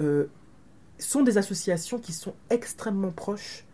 [0.00, 0.26] euh,
[0.98, 3.64] sont des associations qui sont extrêmement proches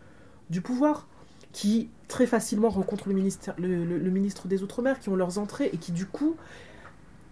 [0.49, 1.07] du pouvoir,
[1.51, 5.77] qui très facilement rencontrent le, ministère, le, ministre des Outre-mer, qui ont leurs entrées et
[5.77, 6.35] qui du coup,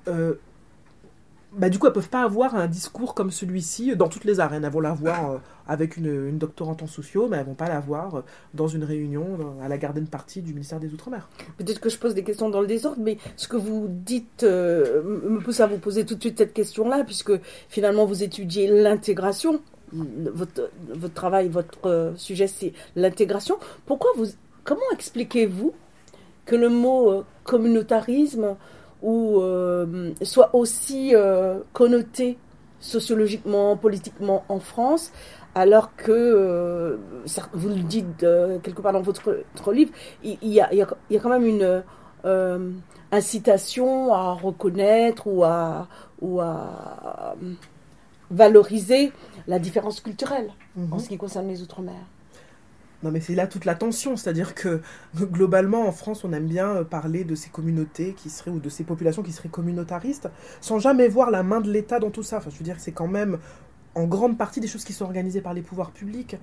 [0.07, 0.35] euh,
[1.55, 4.65] bah, du coup, elles peuvent pas avoir un discours comme celui-ci dans toutes les arènes.
[4.65, 8.21] Elles vont l'avoir euh, avec une, doctorante en sociaux, mais elles vont pas l'avoir euh,
[8.53, 11.29] dans une réunion à la garden party du ministère des Outre-mer.
[11.57, 15.01] Peut-être que je pose des questions dans le désordre, mais ce que vous dites euh,
[15.03, 17.31] me pousse à vous poser tout de suite cette question-là, puisque
[17.69, 19.61] finalement vous étudiez l'intégration.
[19.93, 23.57] Votre, votre travail, votre sujet, c'est l'intégration.
[23.85, 24.25] Pourquoi vous,
[24.65, 25.71] comment expliquez-vous
[26.45, 28.55] que le mot euh, communautarisme
[29.01, 32.37] ou, euh, soit aussi euh, connoté
[32.79, 35.11] sociologiquement, politiquement en France,
[35.55, 36.97] alors que, euh,
[37.53, 38.25] vous le dites
[38.63, 39.23] quelque part dans votre,
[39.55, 39.91] votre livre,
[40.23, 41.83] il il y a, il y a- il y a quand même une
[43.11, 45.87] incitation à reconnaître ou à,
[46.21, 47.35] ou à
[48.31, 49.11] valoriser
[49.47, 50.49] la différence culturelle
[50.91, 51.93] en ce qui concerne les Outre-mer.
[53.05, 54.81] Non, mais c'est là toute la tension, c'est-à-dire que
[55.15, 58.67] globalement en France, on aime bien euh, parler de ces communautés qui seraient ou de
[58.67, 60.27] ces populations qui seraient communautaristes,
[60.59, 62.37] sans jamais voir la main de l'État dans tout ça.
[62.37, 63.37] Enfin, je veux dire, c'est quand même
[63.93, 66.37] en grande partie des choses qui sont organisées par les pouvoirs publics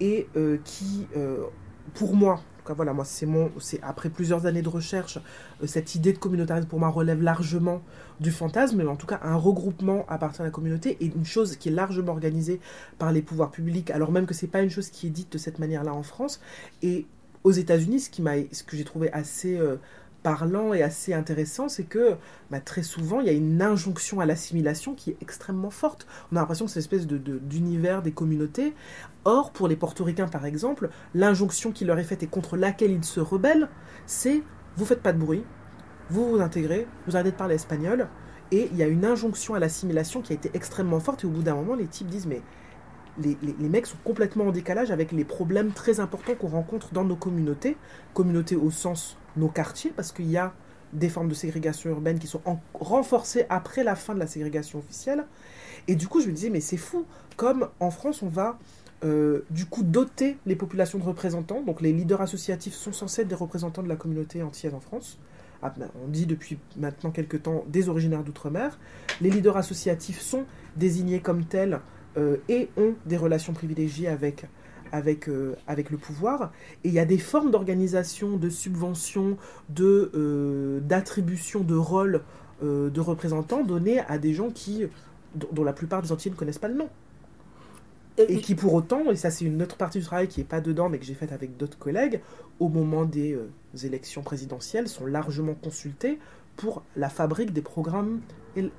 [0.00, 1.44] et euh, qui, euh,
[1.92, 5.18] pour moi, tout cas, voilà, moi, c'est mon, c'est après plusieurs années de recherche,
[5.62, 7.80] euh, cette idée de communautarisme pour moi relève largement
[8.20, 11.24] du fantasme, mais en tout cas un regroupement à partir de la communauté et une
[11.24, 12.60] chose qui est largement organisée
[12.98, 15.38] par les pouvoirs publics, alors même que c'est pas une chose qui est dite de
[15.38, 16.40] cette manière-là en France.
[16.82, 17.06] Et
[17.44, 19.76] aux États-Unis, ce que j'ai trouvé assez euh,
[20.26, 22.16] parlant et assez intéressant, c'est que
[22.50, 26.08] bah, très souvent, il y a une injonction à l'assimilation qui est extrêmement forte.
[26.32, 28.74] On a l'impression que c'est une espèce d'univers des communautés.
[29.24, 33.04] Or, pour les portoricains, par exemple, l'injonction qui leur est faite et contre laquelle ils
[33.04, 33.68] se rebellent,
[34.06, 34.42] c'est
[34.76, 35.44] vous faites pas de bruit,
[36.10, 38.08] vous vous intégrez, vous arrêtez de parler espagnol,
[38.50, 41.30] et il y a une injonction à l'assimilation qui a été extrêmement forte, et au
[41.30, 42.42] bout d'un moment, les types disent mais
[43.18, 47.16] les, mecs sont complètement en décalage avec les problèmes très importants qu'on rencontre dans nos
[47.16, 47.76] communautés,
[48.14, 50.52] communautés au sens nos quartiers, parce qu'il y a
[50.92, 52.40] des formes de ségrégation urbaine qui sont
[52.74, 55.26] renforcées après la fin de la ségrégation officielle.
[55.88, 57.04] Et du coup, je me disais, mais c'est fou,
[57.36, 58.58] comme en France, on va
[59.04, 61.62] euh, du coup doter les populations de représentants.
[61.62, 65.18] Donc les leaders associatifs sont censés être des représentants de la communauté entière en France.
[65.62, 68.78] Ah, ben, on dit depuis maintenant quelques temps des originaires d'outre-mer.
[69.20, 70.44] Les leaders associatifs sont
[70.76, 71.80] désignés comme tels
[72.16, 74.46] euh, et ont des relations privilégiées avec,
[74.90, 76.52] avec, euh, avec le pouvoir.
[76.82, 79.36] Et il y a des formes d'organisation, de subvention,
[79.68, 82.22] de, euh, d'attribution de rôles
[82.62, 84.86] de représentants donnés à des gens qui,
[85.34, 86.88] dont, la plupart des entiers ne connaissent pas le nom.
[88.16, 90.62] Et qui pour autant, et ça c'est une autre partie du travail qui n'est pas
[90.62, 92.22] dedans mais que j'ai faite avec d'autres collègues,
[92.58, 93.38] au moment des
[93.84, 96.18] élections présidentielles, sont largement consultés
[96.56, 98.20] pour la fabrique des programmes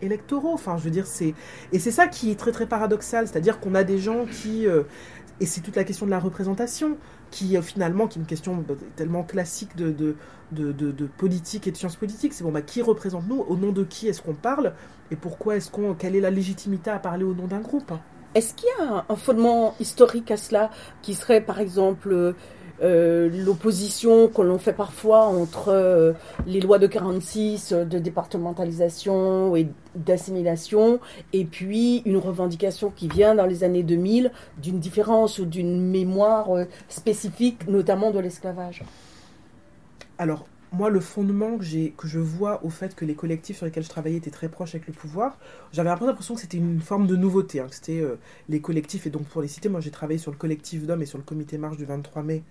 [0.01, 0.53] électoraux.
[0.53, 1.33] Enfin, je veux dire, c'est
[1.71, 4.83] et c'est ça qui est très très paradoxal, c'est-à-dire qu'on a des gens qui euh,
[5.39, 6.97] et c'est toute la question de la représentation
[7.29, 10.15] qui euh, finalement qui une question bah, tellement classique de de,
[10.51, 12.33] de, de, politique et de sciences politiques.
[12.33, 13.41] C'est bon, bah, qui représente nous?
[13.41, 14.73] Au nom de qui est-ce qu'on parle?
[15.11, 17.91] Et pourquoi est-ce qu'on quelle est la légitimité à parler au nom d'un groupe?
[18.33, 20.69] Est-ce qu'il y a un fondement historique à cela
[21.01, 22.35] qui serait par exemple
[22.83, 26.13] euh, l'opposition que l'on fait parfois entre euh,
[26.45, 30.99] les lois de 46 euh, de départementalisation et d'assimilation
[31.33, 36.49] et puis une revendication qui vient dans les années 2000 d'une différence ou d'une mémoire
[36.87, 38.83] spécifique, notamment de l'esclavage.
[40.19, 41.63] Alors, moi, le fondement que,
[42.07, 44.85] je vois au fait que les collectifs sur lesquels je travaillais étaient très proches avec
[44.85, 45.39] le pouvoir,
[45.71, 47.59] j'avais l'impression que c'était une forme de nouveauté.
[47.59, 48.03] Hein, c'était
[48.49, 51.07] les collectifs, et donc pour les citer, moi j'ai travaillé sur le collectif d'hommes et
[51.07, 52.43] sur le comité marche du 23 mai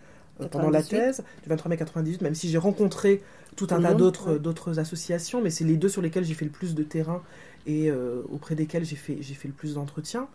[0.51, 3.23] pendant la thèse du 23 mai 98, même si j'ai rencontré
[3.57, 6.51] tout un tas d'autres d'autres associations, mais c'est les deux sur lesquelles j'ai fait le
[6.51, 7.23] plus de terrain
[7.67, 10.29] et euh, auprès desquels j'ai fait, le plus d'entretiens.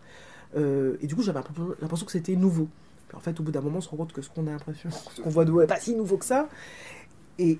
[0.56, 1.40] Euh, et du coup, j'avais
[1.80, 2.68] l'impression que c'était nouveau.
[3.14, 4.90] en fait, au bout d'un moment, on se rend compte que ce qu'on a l'impression,
[5.14, 6.48] ce qu'on voit de n'est pas si nouveau que ça.
[7.38, 7.58] Et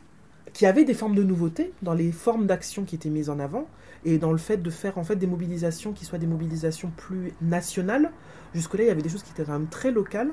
[0.53, 3.67] qui avait des formes de nouveauté dans les formes d'action qui étaient mises en avant
[4.05, 7.33] et dans le fait de faire en fait des mobilisations qui soient des mobilisations plus
[7.41, 8.11] nationales.
[8.55, 10.31] Jusque-là, il y avait des choses qui étaient quand même très locales.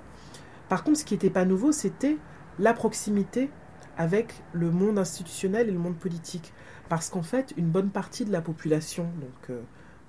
[0.70, 2.18] Par contre, ce qui n'était pas nouveau, c'était
[2.60, 3.50] la proximité
[3.98, 6.54] avec le monde institutionnel et le monde politique.
[6.88, 9.62] Parce qu'en fait, une bonne partie de la population, donc euh,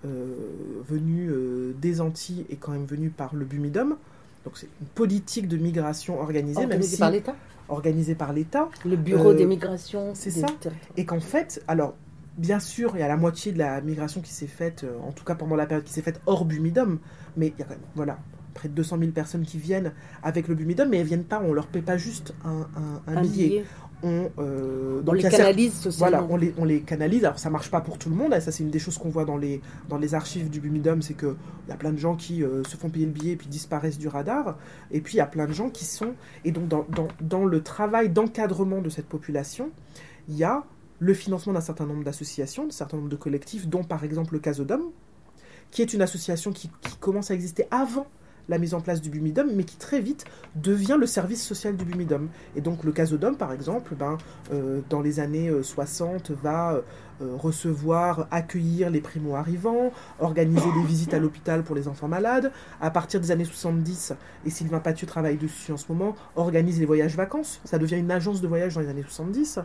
[0.06, 0.34] euh,
[0.88, 3.96] venue euh, des Antilles et quand même venue par le Bumidum,
[4.44, 7.36] donc c'est une politique de migration organisée, organisée par l'État.
[7.68, 8.68] Organisée par l'État.
[8.86, 10.12] Le bureau des migrations.
[10.14, 10.46] C'est ça.
[10.96, 11.94] Et qu'en fait, alors
[12.38, 15.24] bien sûr, il y a la moitié de la migration qui s'est faite, en tout
[15.24, 16.98] cas pendant la période qui s'est faite hors Bumidum,
[17.36, 18.18] mais il y a quand même, voilà,
[18.54, 21.52] près de 200 000 personnes qui viennent avec le Bumidum, mais elles viennent pas, on
[21.52, 22.66] leur paie pas juste un,
[23.06, 23.64] un, billet.
[24.02, 26.26] On, euh, les canalise socialement.
[26.26, 27.24] Voilà, on les, on les, canalise.
[27.24, 28.32] Alors ça marche pas pour tout le monde.
[28.40, 31.14] Ça c'est une des choses qu'on voit dans les, dans les archives du Bumidum, c'est
[31.14, 31.34] qu'il
[31.68, 33.98] y a plein de gens qui euh, se font payer le billet et puis disparaissent
[33.98, 34.56] du radar.
[34.90, 36.14] Et puis il y a plein de gens qui sont...
[36.44, 39.70] Et donc dans, dans, dans le travail d'encadrement de cette population,
[40.28, 40.64] il y a
[40.98, 44.38] le financement d'un certain nombre d'associations, d'un certain nombre de collectifs, dont par exemple le
[44.38, 44.90] Casodome,
[45.70, 48.06] qui est une association qui, qui commence à exister avant
[48.50, 51.84] la mise en place du Bumidum, mais qui très vite devient le service social du
[51.84, 52.28] Bumidum.
[52.56, 54.18] Et donc le Casodome, par exemple, ben,
[54.52, 56.80] euh, dans les années 60, euh, va euh,
[57.20, 62.52] recevoir, accueillir les primo-arrivants, organiser des visites à l'hôpital pour les enfants malades.
[62.80, 64.14] À partir des années 70,
[64.46, 67.60] et Sylvain Pathieu travaille dessus en ce moment, organise les voyages vacances.
[67.64, 69.60] Ça devient une agence de voyage dans les années 70.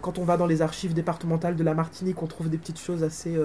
[0.00, 3.02] quand on va dans les archives départementales de la Martinique, on trouve des petites choses
[3.02, 3.36] assez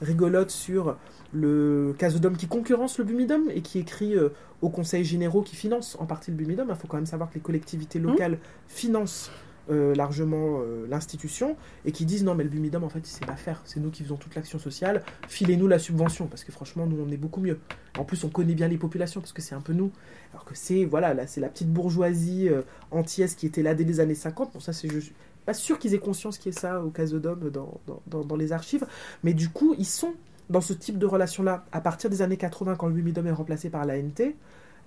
[0.00, 0.96] rigolotes sur
[1.32, 4.30] le Casodome qui concurrence le Bumidum et qui écrit euh,
[4.62, 6.68] au Conseil généraux qui finance en partie le Bumidum.
[6.68, 8.06] Il faut quand même savoir que les collectivités mmh.
[8.06, 9.30] locales financent
[9.70, 13.24] euh, largement euh, l'institution et qui disent non mais le Bumidum en fait il sait
[13.24, 16.86] pas faire, c'est nous qui faisons toute l'action sociale, filez-nous la subvention parce que franchement
[16.86, 17.58] nous on est beaucoup mieux.
[17.98, 19.90] En plus on connaît bien les populations parce que c'est un peu nous,
[20.32, 22.48] alors que c'est voilà là c'est la petite bourgeoisie
[22.90, 24.52] antillaise qui était là dès les années 50.
[24.54, 25.14] Bon ça c'est je suis
[25.46, 28.52] pas sûr qu'ils aient conscience qu'il y ait ça au Casodome dans, dans, dans les
[28.52, 28.86] archives,
[29.22, 30.14] mais du coup ils sont
[30.50, 33.70] dans ce type de relation-là, à partir des années 80, quand le Bumidum est remplacé
[33.70, 34.34] par l'ANT,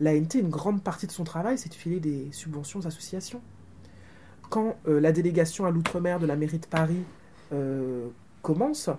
[0.02, 3.42] l'ANT, une grande partie de son travail, c'est de filer des subventions aux associations.
[4.50, 7.04] Quand euh, la délégation à l'outre-mer de la mairie de Paris
[7.52, 8.08] euh,
[8.42, 8.90] commence,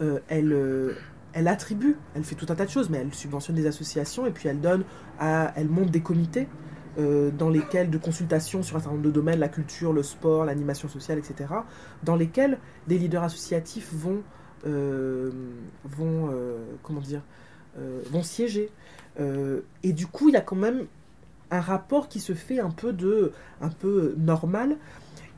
[0.00, 0.96] euh, elle,
[1.32, 4.30] elle attribue, elle fait tout un tas de choses, mais elle subventionne des associations et
[4.30, 4.84] puis elle donne,
[5.20, 6.48] elle monte des comités
[6.96, 10.88] dans lesquels, de consultation sur un certain nombre de domaines, la culture, le sport, l'animation
[10.88, 11.48] sociale, etc.,
[12.02, 14.22] dans lesquels des leaders associatifs vont,
[14.64, 16.34] vont
[16.82, 17.22] comment dire,
[18.10, 18.70] vont siéger.
[19.18, 20.86] et du coup, il y a quand même
[21.50, 24.76] un rapport qui se fait un peu, de, un peu normal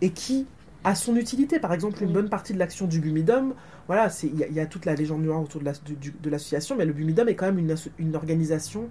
[0.01, 0.47] et qui
[0.85, 1.59] a son utilité.
[1.59, 3.55] Par exemple, une bonne partie de l'action du Bumidum,
[3.87, 7.29] voilà, il y, y, a toute la légende noire autour de l'association, mais le Bumidum
[7.29, 8.89] est quand même une, une, organisation,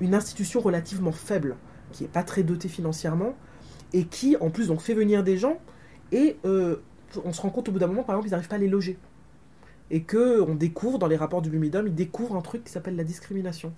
[0.00, 1.56] une institution relativement faible,
[1.92, 3.34] qui n'est pas très dotée financièrement,
[3.92, 5.58] et qui, en plus, donc, fait venir des gens,
[6.12, 6.76] et euh,
[7.24, 8.68] on se rend compte au bout d'un moment, par exemple, ils n'arrivent pas à les
[8.68, 8.98] loger.
[9.90, 13.04] Et qu'on découvre, dans les rapports du Bumidum, ils découvrent un truc qui s'appelle la
[13.04, 13.72] discrimination.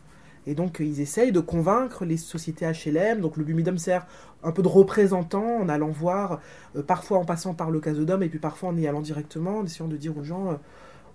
[0.49, 3.21] Et donc, ils essayent de convaincre les sociétés HLM.
[3.21, 4.07] Donc, le Bumidum sert
[4.43, 6.41] un peu de représentant en allant voir,
[6.75, 9.65] euh, parfois en passant par le casodome, et puis parfois en y allant directement, en
[9.67, 10.55] essayant de dire aux gens, euh,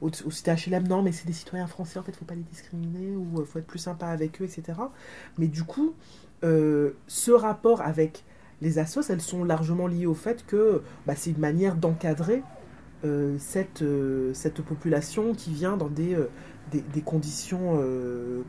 [0.02, 3.16] aux, sociétés HLM, non, mais c'est des citoyens français, en fait, faut pas les discriminer,
[3.16, 4.78] ou euh, faut être plus sympa avec eux, etc.
[5.40, 5.96] Mais du coup,
[6.44, 8.26] ce rapport avec
[8.62, 12.44] les assos, elles sont largement liées au fait que bah, c'est une manière d'encadrer
[13.40, 13.84] cette,
[14.34, 16.18] cette population qui vient dans des,
[16.72, 17.82] des conditions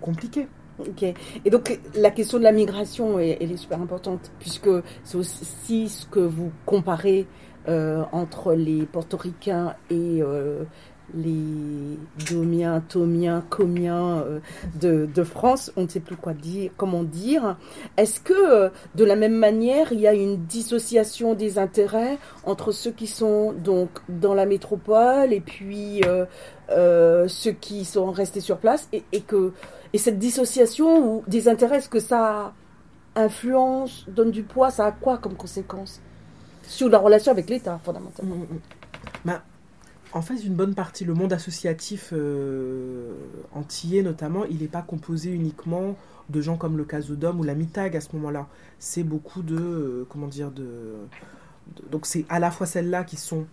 [0.01, 0.49] compliquées.
[1.45, 4.71] Et donc la question de la migration, elle, est super importante puisque
[5.05, 7.27] c'est aussi ce que vous comparez
[7.67, 10.65] euh, entre les portoricains et euh,
[11.15, 14.23] les domiens, tomiens, comiens
[14.83, 15.73] euh, de, France.
[15.77, 17.57] On ne sait plus quoi dire, comment dire.
[17.97, 22.91] Est-ce que de la même manière, il y a une dissociation des intérêts entre ceux
[22.91, 26.03] qui sont donc dans la métropole et puis
[26.69, 29.53] ceux qui sont restés sur place et que
[29.94, 32.52] et cette dissociation ou des intérêts, est-ce que ça
[33.14, 36.00] influence, donne du poids, ça a quoi comme conséquence
[36.64, 38.35] sur la relation avec l'État, fondamentalement?
[38.35, 38.61] Mm, mm, mm.
[39.24, 39.44] Bah,
[40.12, 43.12] En fait, une bonne partie, le monde associatif euh,
[43.54, 45.94] antillais notamment, il n'est pas composé uniquement
[46.28, 48.48] de gens comme le Casodome ou la Mitag à ce moment-là.
[48.80, 49.57] C'est beaucoup de.
[49.57, 50.96] Euh, comment dire de,
[51.92, 53.46] Donc, c'est à la fois celles-là qui sont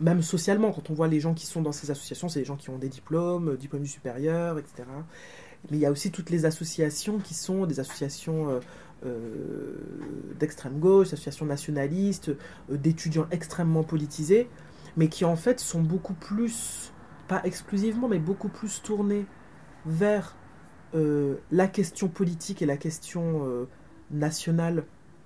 [0.00, 2.56] même socialement, quand on voit les gens qui sont dans ces associations, c'est des gens
[2.56, 4.84] qui ont des diplômes, diplômes supérieurs, etc
[5.70, 8.60] mais il y a aussi toutes les associations qui sont des associations euh,
[9.06, 9.76] euh,
[10.38, 12.30] d'extrême gauche, associations nationalistes,
[12.70, 14.48] euh, d'étudiants extrêmement politisés,
[14.96, 16.92] mais qui en fait sont beaucoup plus,
[17.28, 19.26] pas exclusivement, mais beaucoup plus tournés
[19.86, 20.34] vers
[21.50, 23.68] la question politique et la question
[24.10, 24.84] nationale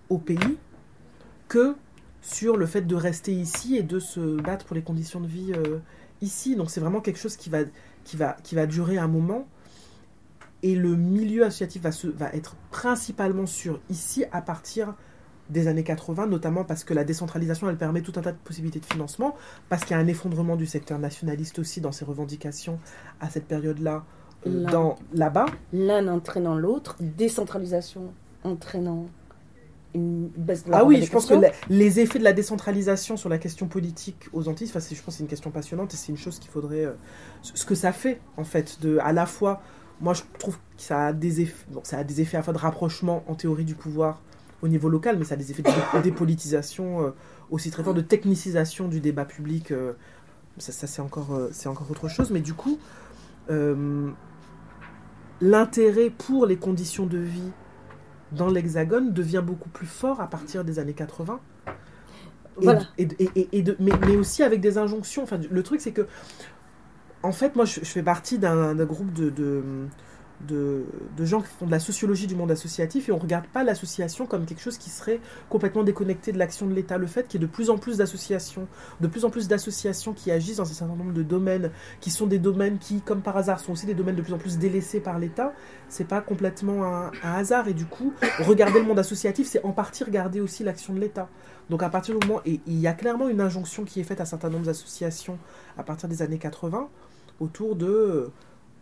[0.08, 0.58] au pays
[1.46, 1.76] que
[2.20, 5.52] sur le fait de rester ici et de se battre pour les conditions de vie
[6.20, 6.56] ici.
[6.56, 7.58] Donc c'est vraiment quelque chose qui va,
[8.02, 9.46] qui va, qui va durer un moment
[10.62, 14.94] et le milieu associatif va, se, va être principalement sur ici à partir
[15.50, 18.80] des années 80, notamment parce que la décentralisation, elle permet tout un tas de possibilités
[18.80, 19.36] de financement,
[19.68, 22.78] parce qu'il y a un effondrement du secteur nationaliste aussi dans ses revendications
[23.20, 24.04] à cette période-là,
[24.46, 25.46] euh, dans là-bas.
[25.72, 28.12] L'un entraînant l'autre, décentralisation
[28.44, 29.06] entraînant
[29.94, 31.34] une baisse de la Ah oui, je pense que
[31.68, 35.10] les effets de la décentralisation sur la question politique aux Antilles, enfin, je pense que
[35.12, 36.86] c'est une question passionnante et c'est une chose qu'il faudrait...
[36.86, 36.92] Euh,
[37.42, 39.60] ce que ça fait, en fait, de à la fois
[40.02, 42.52] moi, je trouve que ça a des effets, ça a des effets à la fois
[42.52, 44.20] de rapprochement en théorie du pouvoir
[44.60, 47.10] au niveau local, mais ça a des effets de dépolitisation euh,
[47.50, 49.70] aussi très fort, de technicisation du débat public.
[49.70, 49.92] Euh,
[50.58, 52.32] ça, c'est encore, euh, c'est encore autre chose.
[52.32, 52.78] Mais du coup,
[55.40, 57.52] l'intérêt pour les conditions de vie
[58.32, 61.38] dans l'Hexagone devient beaucoup plus fort à partir des années 80.
[62.56, 62.82] voilà.
[62.98, 63.08] et,
[63.52, 65.22] et, de, mais, mais, aussi avec des injonctions.
[65.22, 66.08] Enfin, le truc, c'est que
[67.22, 69.88] en fait, moi, je, fais partie d'un groupe de,
[71.20, 74.26] gens qui font de la sociologie du monde associatif et on ne regarde pas l'association
[74.26, 76.98] comme quelque chose qui serait complètement déconnecté de l'action de l'État.
[76.98, 78.66] Le fait qu'il y ait de plus en plus d'associations,
[79.00, 82.26] de plus en plus d'associations qui agissent dans un certain nombre de domaines, qui sont
[82.26, 85.00] des domaines qui, comme par hasard, sont aussi des domaines de plus en plus délaissés
[85.00, 85.52] par l'État,
[85.88, 87.68] c'est pas complètement un, hasard.
[87.68, 91.28] Et du coup, regarder le monde associatif, c'est en partie regarder aussi l'action de l'État.
[91.70, 94.18] Donc à partir du moment, et il y a clairement une injonction qui est faite
[94.18, 95.38] à un certain nombre d'associations
[95.78, 96.88] à partir des années 80
[97.40, 98.32] autour de euh,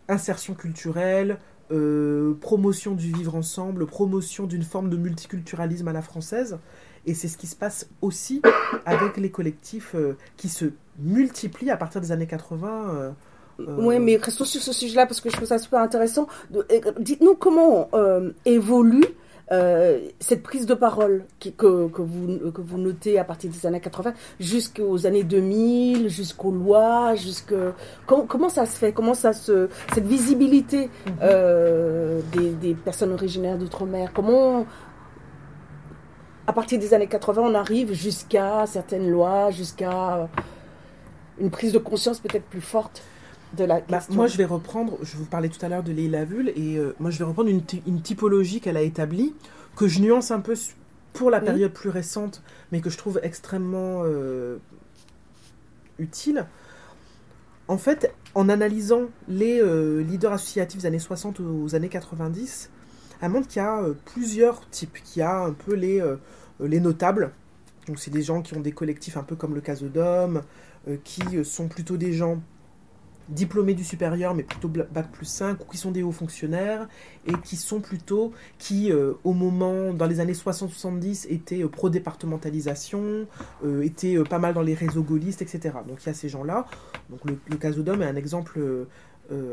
[0.07, 1.37] insertion culturelle,
[1.71, 6.57] euh, promotion du vivre ensemble, promotion d'une forme de multiculturalisme à la française.
[7.05, 8.41] Et c'est ce qui se passe aussi
[8.85, 10.65] avec les collectifs euh, qui se
[10.99, 13.15] multiplient à partir des années 80.
[13.59, 16.27] Oui, mais restons sur ce sujet-là parce que je trouve ça super intéressant.
[16.99, 17.89] Dites-nous comment
[18.45, 19.05] évolue
[19.51, 23.81] euh, cette prise de parole que, que, vous, que vous notez à partir des années
[23.81, 27.53] 80 jusqu'aux années 2000, jusqu'aux lois, jusque
[28.05, 28.93] comment, comment, ça se fait?
[28.93, 31.13] Comment ça se cette visibilité mhm.
[31.21, 34.65] euh, des, des, personnes originaires d'outre-mer Comment
[36.47, 40.29] à partir des années 80 on arrive jusqu'à certaines lois, jusqu'à
[41.39, 43.03] une prise de conscience peut-être plus forte?
[43.57, 46.25] De la Bah, moi, je vais reprendre, je vous parlais tout à l'heure de Leila
[46.25, 49.33] Vull, et euh, moi, je vais reprendre une, ty- une typologie qu'elle a établie,
[49.75, 50.53] que je nuance un peu
[51.13, 51.45] pour la Oui.
[51.45, 54.57] période plus récente, mais que je trouve extrêmement euh,
[55.99, 56.45] utile.
[57.67, 62.69] En fait, en analysant les euh, leaders associatifs des années 60 aux années 90,
[63.21, 63.83] elle montre qu'il y a
[64.13, 66.03] plusieurs types, qu'il y a un peu les,
[66.59, 67.31] les notables,
[67.87, 70.41] donc c'est des gens qui ont des collectifs un peu comme le Casodome,
[70.87, 72.41] euh, qui euh, sont plutôt des gens
[73.31, 76.87] diplômés du supérieur, mais plutôt bac plus 5, ou qui sont des hauts fonctionnaires,
[77.25, 83.27] et qui sont plutôt, qui euh, au moment, dans les années 60-70, étaient euh, pro-départementalisation,
[83.65, 85.75] euh, étaient pas mal dans les réseaux gaullistes, etc.
[85.87, 86.65] Donc il y a ces gens-là.
[87.09, 88.59] Donc le, le Casodome est un exemple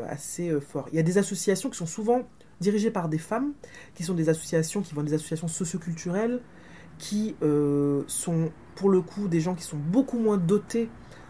[0.09, 0.89] assez fort.
[0.91, 2.27] Il y a des associations qui sont souvent
[2.59, 3.53] dirigées par des femmes,
[3.95, 6.41] qui sont des associations qui vont des associations socioculturelles,
[6.97, 7.35] qui
[8.07, 10.89] sont pour le coup des gens qui sont beaucoup moins dotés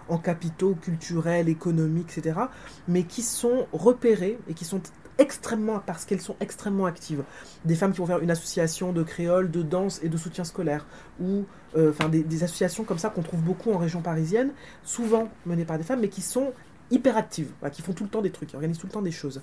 [0.10, 2.40] en capitaux culturels, économiques, etc.,
[2.88, 4.82] mais qui sont repérés et qui sont
[5.20, 7.24] extrêmement, parce qu'elles sont extrêmement actives.
[7.66, 10.86] Des femmes qui vont faire une association de créole, de danse et de soutien scolaire,
[11.20, 11.44] ou
[11.76, 14.52] euh, enfin des, associations comme ça qu'on trouve beaucoup en région parisienne,
[14.84, 16.54] souvent menées par des femmes, mais qui sont
[16.90, 19.12] hyper actives, qui font tout le temps des trucs, qui organisent tout le temps des
[19.12, 19.42] choses.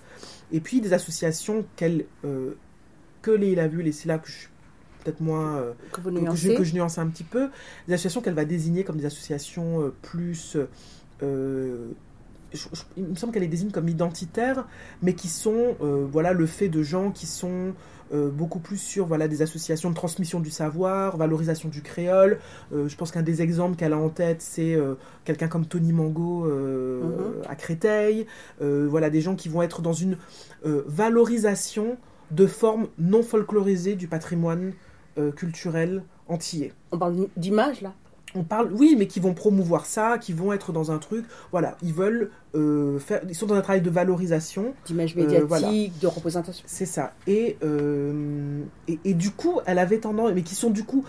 [0.51, 2.57] Et puis des associations qu'elles, euh,
[3.23, 4.49] que les a vues, et c'est là que je
[5.07, 5.57] peut-être moins...
[5.57, 7.49] euh, que vous que, que je, nuance un petit peu,
[7.89, 10.57] des associations qu'elle va désigner comme des associations euh, plus...
[11.23, 11.89] euh,
[12.53, 14.67] je- je- il me semble qu'elle les désigne comme identitaires,
[15.03, 15.77] mais qui sont
[16.11, 17.75] voilà, le fait de gens qui sont
[18.13, 22.39] beaucoup plus sur voilà, des associations de transmission du savoir, valorisation du créole.
[22.73, 24.79] Je pense qu'un des exemples qu'elle a en tête, c'est
[25.25, 27.43] quelqu'un comme Tony Mango Mhm.
[27.49, 28.27] à Créteil.
[28.61, 30.17] Voilà, des gens qui vont être dans une
[30.65, 31.97] valorisation
[32.31, 34.73] de formes non folklorisées du patrimoine
[35.19, 36.73] euh, culturel antillais.
[36.93, 37.93] On parle d'image là.
[38.35, 41.25] On parle, oui, mais qui vont promouvoir ça, qui vont être dans un truc.
[41.53, 43.23] Voilà, ils veulent euh, faire.
[43.29, 44.75] Ils sont dans un travail de valorisation.
[44.85, 45.71] d'image Euh, médiatique, voilà.
[45.71, 46.65] de représentation.
[46.67, 47.15] C'est ça.
[47.27, 51.05] Et, euh, et, et du coup, elle avait tendance, mais qui sont du coup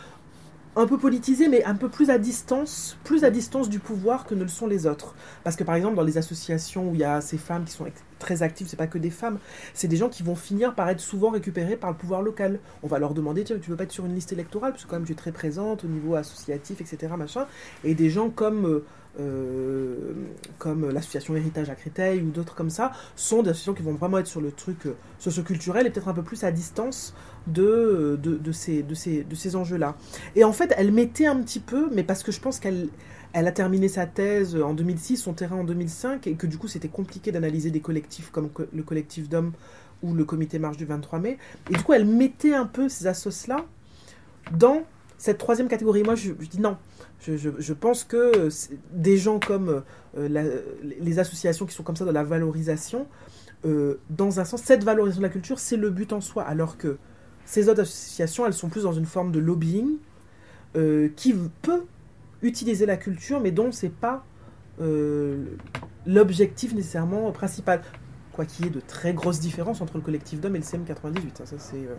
[0.77, 4.35] un peu politisés, mais un peu plus à distance, plus à distance du pouvoir que
[4.35, 5.15] ne le sont les autres.
[5.43, 7.87] Parce que par exemple, dans les associations où il y a ces femmes qui sont
[8.19, 9.39] très actives, c'est pas que des femmes,
[9.73, 12.59] c'est des gens qui vont finir par être souvent récupérés par le pouvoir local.
[12.83, 14.89] On va leur demander, tiens, tu veux pas être sur une liste électorale, parce que
[14.89, 17.13] quand même tu es très présente au niveau associatif, etc.
[17.17, 17.47] Machin.
[17.83, 18.85] Et des gens comme euh,
[19.19, 20.13] euh,
[20.59, 24.19] comme l'association Héritage à Créteil ou d'autres comme ça, sont des associations qui vont vraiment
[24.19, 27.15] être sur le truc euh, socioculturel et peut-être un peu plus à distance
[27.47, 28.19] de,
[28.51, 29.95] ces, de de ces enjeux-là.
[30.35, 32.89] Et en fait, elle mettait un petit peu, mais parce que je pense qu'elle
[33.37, 36.67] elle a terminé sa thèse en 2006, son terrain en 2005, et que du coup
[36.67, 39.51] c'était compliqué d'analyser des collectifs comme co- le collectif d'hommes
[40.01, 41.37] ou le comité marche du 23 mai.
[41.69, 43.63] Et du coup, elle mettait un peu ces assos-là
[44.53, 44.81] dans
[45.19, 46.01] cette troisième catégorie.
[46.01, 46.77] Moi, je, dis non.
[47.19, 48.49] Je, pense que
[48.91, 49.83] des gens comme
[50.17, 50.61] euh,
[50.99, 53.05] les associations qui sont comme ça dans la valorisation,
[53.65, 56.41] euh, dans un sens, cette valorisation de la culture, c'est le but en soi.
[56.41, 56.97] Alors que
[57.45, 59.97] ces autres associations, elles sont plus dans une forme de lobbying
[60.75, 61.83] euh, qui peut
[62.41, 64.23] utiliser la culture, mais dont c'est pas
[64.81, 65.45] euh,
[66.05, 67.81] l'objectif nécessairement principal.
[68.33, 70.77] Quoi qu'il y ait de très grosses différences entre le collectif d'hommes et le CM98.
[70.85, 71.45] hein.
[71.45, 71.95] ça, c'est euh,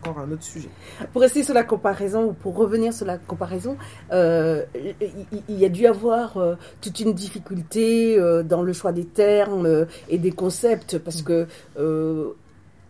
[0.00, 0.70] encore un autre sujet.
[1.12, 3.76] Pour rester sur la comparaison, ou pour revenir sur la comparaison,
[4.10, 4.94] euh, il,
[5.30, 9.04] il- il y a dû avoir euh, toute une difficulté euh, dans le choix des
[9.04, 11.46] termes euh, et des concepts, parce que
[11.78, 12.30] euh,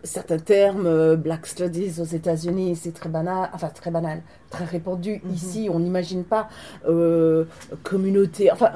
[0.04, 5.20] certains termes, euh, Black Studies aux États-Unis, c'est très banal, enfin très banal, très répandu.
[5.24, 5.32] Mhm.
[5.34, 6.48] Ici, on n'imagine pas
[6.88, 7.44] euh,
[7.82, 8.50] communauté.
[8.52, 8.70] Enfin,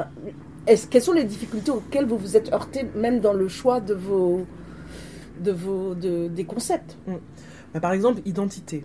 [0.66, 4.46] quelles sont les difficultés auxquelles vous vous êtes heurté, même dans le choix de vos,
[5.40, 6.96] de vos, de, des concepts?
[7.72, 8.84] Bah, par exemple, identité.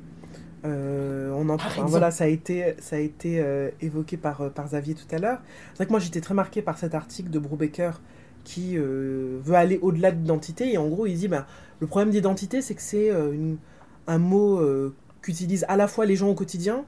[0.66, 1.90] Euh, on en, Par enfin, exemple.
[1.90, 5.40] voilà, ça a été, ça a été euh, évoqué par, par Xavier tout à l'heure.
[5.70, 7.92] C'est vrai que moi j'étais très marqué par cet article de Brubaker
[8.44, 10.72] qui veut aller au-delà de l'identité.
[10.72, 11.48] Et en gros, il dit bah,
[11.80, 13.54] le problème d'identité, c'est que c'est euh,
[14.08, 16.86] un mot euh, qu'utilisent à la fois les gens au quotidien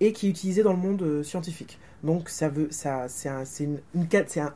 [0.00, 1.78] et qui est utilisé dans le monde euh, scientifique.
[2.02, 4.06] Donc ça veut, ça, c'est un- c'est une, une,
[4.40, 4.54] un-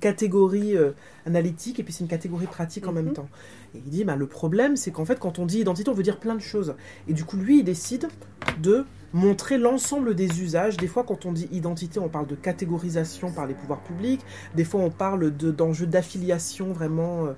[0.00, 0.92] catégorie euh,
[1.26, 3.12] analytique et puis c'est une catégorie pratique en même Mhm.
[3.14, 3.28] temps.
[3.74, 6.02] Et il dit bah, le problème, c'est qu'en fait, quand on dit identité, on veut
[6.02, 6.74] dire plein de choses.
[7.08, 8.08] Et du coup, lui, il décide
[8.60, 10.76] de montrer l'ensemble des usages.
[10.76, 14.20] Des fois, quand on dit identité, on parle de catégorisation par les pouvoirs publics.
[14.54, 17.32] Des fois, on parle de- d'enjeux d'affiliation vraiment euh,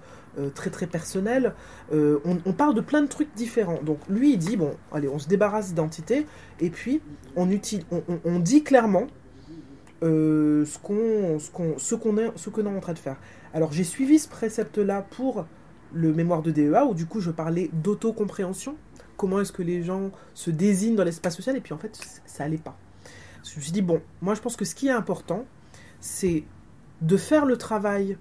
[0.55, 1.55] très très personnels.
[1.93, 3.83] Euh, on, parle de plein de trucs différents.
[3.83, 6.27] Donc, lui, il dit bon, allez, on se débarrasse d'identité
[6.61, 7.01] et puis
[7.37, 9.07] on, utilise, on, on- dit clairement
[10.03, 13.17] euh, ce qu'on ce qu'on ce est ce que est en train de faire.
[13.53, 15.47] Alors, j'ai suivi ce précepte-là pour
[15.93, 18.77] le mémoire de DEA où du coup je parlais d'autocompréhension.
[19.17, 22.45] Comment est-ce que les gens se désignent dans l'espace social et puis en fait ça
[22.45, 22.77] allait pas.
[23.45, 25.45] Je me suis dit bon, moi je pense que ce qui est important
[26.01, 26.45] c'est
[27.03, 28.17] de faire le travail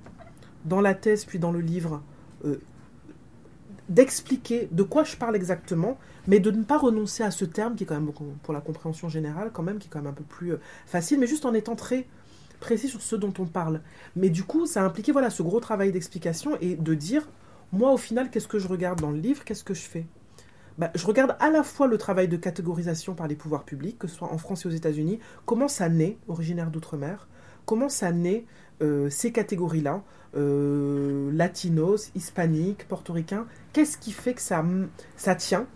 [0.66, 2.01] dans la thèse puis dans le livre,
[3.89, 5.97] d'expliquer de quoi je parle exactement,
[6.28, 8.12] mais de ne pas renoncer à ce terme qui est quand même,
[8.43, 10.53] pour la compréhension générale, quand même, qui est quand même un peu plus
[10.86, 12.07] facile, mais juste en étant très
[12.60, 13.82] précis sur ce dont on parle.
[14.16, 17.28] Mais du coup, ça a impliqué voilà, ce gros travail d'explication et de dire,
[17.72, 20.05] moi, au final, qu'est-ce que je regarde dans le livre, qu'est-ce que je fais?
[20.78, 24.07] Bah, je regarde à la fois le travail de catégorisation par les pouvoirs publics, que
[24.07, 27.28] ce soit en France et aux États-Unis, comment ça naît, originaire d'outre-mer,
[27.70, 28.45] comment ça naît
[28.82, 30.01] euh, ces catégories-là,
[30.36, 34.65] euh, latinos, hispaniques, portoricains, qu'est-ce qui fait que ça,
[35.15, 35.67] ça tient?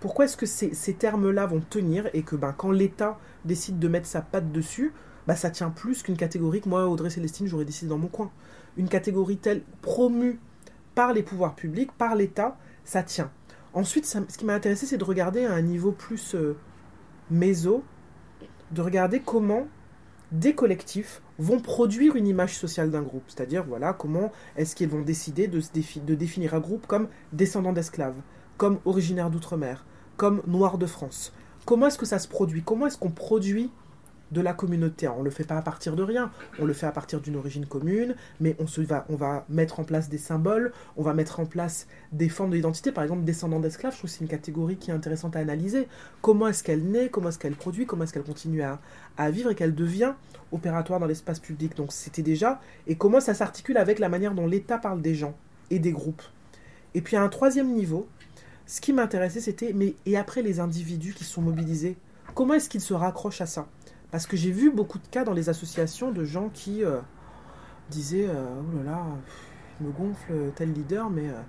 [0.00, 3.88] Pourquoi est-ce que ces, ces termes-là vont tenir et que ben, quand l'État décide de
[3.88, 4.94] mettre sa patte dessus,
[5.26, 8.30] bah, ça tient plus qu'une catégorie que moi, Audrey Célestine, j'aurais décidé dans mon coin?
[8.78, 10.40] Une catégorie telle promue
[10.94, 13.30] par les pouvoirs publics, par l'État, ça tient.
[13.74, 16.56] Ensuite, ce qui m'a intéressé, c'est de regarder à un niveau plus euh,
[17.30, 17.84] méso,
[18.70, 19.68] de regarder comment
[20.32, 23.24] des collectifs vont produire une image sociale d'un groupe.
[23.28, 25.60] C'est-à-dire, voilà, comment est-ce qu'ils vont décider de,
[26.04, 28.16] de définir un groupe comme descendant d'esclaves,
[28.56, 29.84] comme originaire d'outre-mer,
[30.16, 31.32] comme noir de France.
[31.64, 32.62] Comment est-ce que ça se produit?
[32.62, 33.70] Comment est-ce qu'on produit
[34.32, 35.08] de la communauté.
[35.08, 37.36] on ne le fait pas à partir de rien, on le fait à partir d'une
[37.36, 41.14] origine commune, mais on, se va, on va mettre en place des symboles, on va
[41.14, 42.92] mettre en place des formes d'identité.
[42.92, 45.88] Par exemple, descendants d'esclaves, je trouve que c'est une catégorie qui est intéressante à analyser.
[46.22, 48.80] Comment est-ce qu'elle naît, comment est-ce qu'elle produit, comment est-ce qu'elle continue à,
[49.16, 50.12] à, vivre et qu'elle devient
[50.52, 51.76] opératoire dans l'espace public.
[51.76, 55.34] Donc c'était déjà, et comment ça s'articule avec la manière dont l'État parle des gens
[55.70, 56.22] et des groupes.
[56.94, 58.08] Et puis à un troisième niveau,
[58.66, 61.96] ce qui m'intéressait, c'était, mais et après les individus qui sont mobilisés,
[62.34, 63.66] comment est-ce qu'ils se raccrochent à ça?
[64.10, 66.98] Parce que j'ai vu beaucoup de cas dans les associations de gens qui euh,
[67.90, 69.04] disaient euh, Oh là là,
[69.80, 71.40] il me gonfle tel leader, mais euh,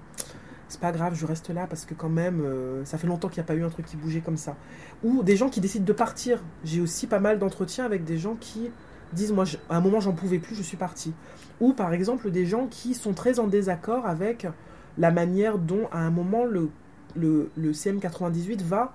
[0.68, 2.46] c'est pas grave, je reste là parce que quand même,
[2.86, 4.56] ça fait longtemps qu'il n'y a pas eu un truc qui bougeait comme ça.
[5.04, 6.44] Ou des gens qui décident de partir.
[6.64, 8.70] J'ai aussi pas mal d'entretiens avec des gens qui
[9.14, 11.14] disent Moi, à un moment, j'en pouvais plus, je suis parti.
[11.60, 14.46] Ou par exemple, des gens qui sont très en désaccord avec
[15.00, 16.70] la manière dont, à un moment, le,
[17.16, 18.94] le CM98 va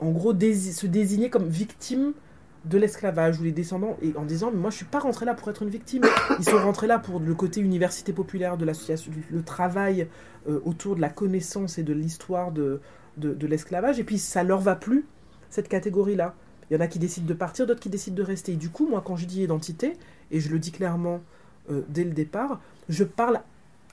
[0.00, 2.12] en gros, se désigner comme victime
[2.64, 5.34] de l'esclavage ou les descendants et en disant mais moi je suis pas rentré là
[5.34, 6.02] pour être une victime.
[6.38, 10.08] Ils sont rentrés là pour le côté université populaire de l'association le travail
[10.48, 12.80] euh, autour de la connaissance et de l'histoire de,
[13.16, 13.98] de, l'esclavage.
[13.98, 15.06] Et puis ça leur va plus
[15.48, 16.34] cette catégorie là
[16.70, 18.52] il y en a qui décident de partir d'autres qui décident de rester.
[18.52, 19.96] Et du coup moi quand je dis identité
[20.30, 21.20] et je le dis clairement
[21.70, 23.40] euh, dès le départ je parle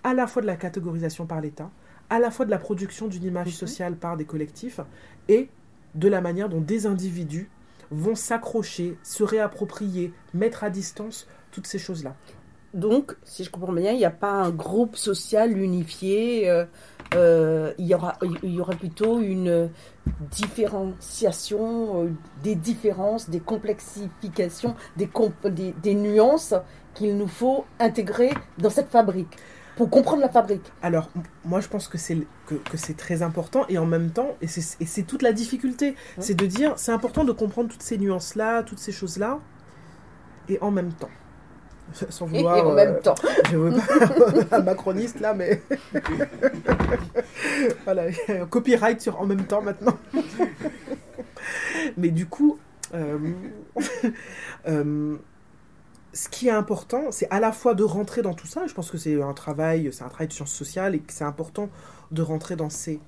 [0.04, 1.70] à la fois de la catégorisation par l'État
[2.10, 4.80] à la fois de la production d'une image sociale par des collectifs
[5.28, 5.50] et
[5.98, 7.50] de la manière dont des individus
[7.92, 12.16] vont s'accrocher, se réapproprier, mettre à distance toutes ces choses-là.
[12.74, 16.66] Donc, si je comprends bien, il n'y a pas un groupe social unifié, euh,
[17.16, 19.70] euh, il, y aura, il y aura plutôt une
[20.32, 22.10] différenciation euh,
[22.44, 26.54] des différences, des complexifications, des, nuances
[26.94, 29.38] qu'il nous faut intégrer dans cette fabrique
[29.78, 30.74] pour comprendre la fabrique.
[30.82, 31.10] Alors,
[31.46, 32.18] moi, je pense que c'est
[32.48, 36.46] que, c'est très important et en même temps, et c'est toute la difficulté, c'est de
[36.46, 39.40] dire, c'est important de comprendre toutes ces nuances-là, toutes ces choses-là,
[40.50, 41.10] et en même temps.
[41.94, 42.58] Sans vouloir.
[42.58, 43.16] Et, en même euh, temps.
[43.52, 43.72] Je veux
[44.50, 45.62] pas un macroniste là, mais.
[47.86, 48.04] voilà,
[48.50, 49.98] copyright sur en même temps maintenant.
[51.96, 52.60] mais du coup.
[52.94, 53.18] Euh,
[54.68, 55.18] euh,
[56.18, 58.66] ce qui est important, c'est à la fois de rentrer dans tout ça.
[58.66, 61.24] Je pense que c'est un travail, c'est un travail de sciences sociales et que c'est
[61.24, 61.70] important
[62.12, 63.00] de rentrer dans ces,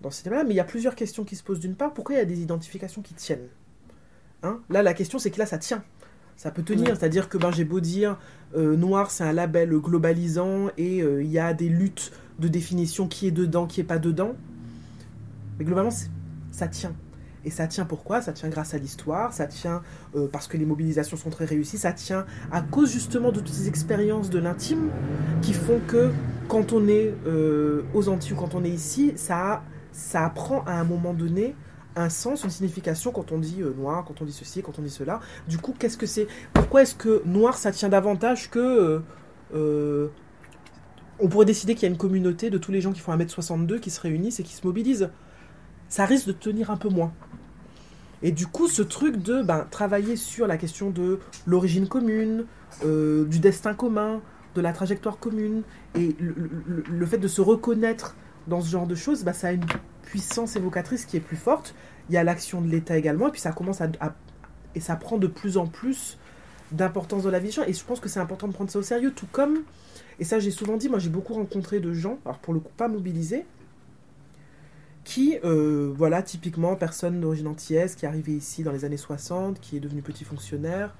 [0.00, 0.44] dans ces thèmes-là.
[0.44, 1.58] Mais il y a plusieurs questions qui se posent.
[1.58, 3.48] D'une part, pourquoi il y a des identifications qui tiennent
[4.44, 4.60] hein?
[4.70, 5.82] Là, la question, c'est que là, ça tient.
[6.36, 6.96] Ça peut tenir.
[6.96, 8.16] C'est-à-dire que ben, j'ai beau dire
[8.54, 13.08] euh, noir, c'est un label globalisant et euh, il y a des luttes de définition
[13.08, 14.36] qui est dedans, qui est pas dedans.
[15.58, 15.90] Mais globalement,
[16.52, 16.94] ça tient.
[17.44, 18.22] Et ça tient pourquoi?
[18.22, 19.82] Ça tient grâce à l'histoire, ça tient
[20.14, 23.48] euh, parce que les mobilisations sont très réussies, ça tient à cause justement de toutes
[23.48, 24.90] ces expériences de l'intime
[25.40, 26.10] qui font que
[26.48, 30.74] quand on est euh, aux Antilles ou quand on est ici, ça, ça apprend à
[30.74, 31.56] un moment donné
[31.96, 34.82] un sens, une signification quand on dit euh, noir, quand on dit ceci, quand on
[34.82, 35.20] dit cela.
[35.48, 36.28] Du coup, qu'est-ce que c'est?
[36.54, 39.02] Pourquoi est-ce que noir, ça tient davantage que...
[39.52, 43.80] on pourrait décider qu'il y a une communauté de tous les gens qui font 1m62
[43.80, 45.10] qui se réunissent et qui se mobilisent?
[45.92, 47.12] Ça risque de tenir un peu moins.
[48.22, 52.46] Et du coup, ce truc de ben, travailler sur la question de l'origine commune,
[52.82, 54.22] euh, du destin commun,
[54.54, 55.64] de la trajectoire commune,
[55.94, 58.16] et le, fait de se reconnaître
[58.46, 59.66] dans ce genre de choses, ben, ça a une
[60.00, 61.74] puissance évocatrice qui est plus forte.
[62.08, 63.90] Il y a l'action de l'État également, et puis ça commence à,
[64.74, 66.16] et ça prend de plus en plus
[66.70, 69.12] d'importance dans la vie Et je pense que c'est important de prendre ça au sérieux,
[69.14, 69.58] tout comme,
[70.18, 72.72] et ça j'ai souvent dit, moi j'ai beaucoup rencontré de gens, alors pour le coup
[72.78, 73.44] pas mobilisés,
[75.04, 79.60] qui, euh, voilà, typiquement, personne d'origine antillaise, qui est arrivé ici dans les années 60,
[79.60, 80.94] qui est devenu petit fonctionnaire,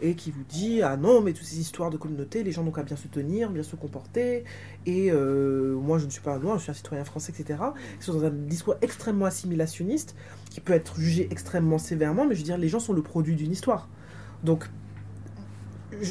[0.00, 2.70] et qui vous dit ah non mais toutes ces histoires de communauté, les gens n'ont
[2.70, 4.44] qu'à bien se tenir, bien se comporter,
[4.86, 7.60] et euh, moi je ne suis pas un noir, je suis un citoyen français, etc.
[7.98, 10.14] Ils sont dans un discours extrêmement assimilationniste
[10.50, 13.34] qui peut être jugé extrêmement sévèrement, mais je veux dire les gens sont le produit
[13.34, 13.88] d'une histoire.
[14.44, 14.70] Donc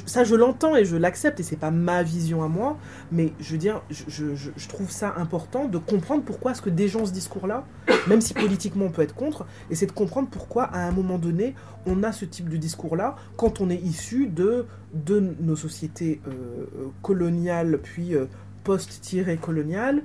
[0.05, 2.77] ça je l'entends et je l'accepte et c'est pas ma vision à moi,
[3.11, 7.05] mais je veux dire, je, trouve ça important de comprendre pourquoi est-ce que des gens
[7.05, 7.65] ce discours-là,
[8.07, 11.17] même si politiquement on peut être contre, et c'est de comprendre pourquoi à un moment
[11.17, 11.55] donné
[11.85, 16.31] on a ce type de discours-là quand on est issu de, de nos sociétés euh,
[16.31, 18.25] euh, coloniales puis euh,
[18.63, 20.01] post-coloniales,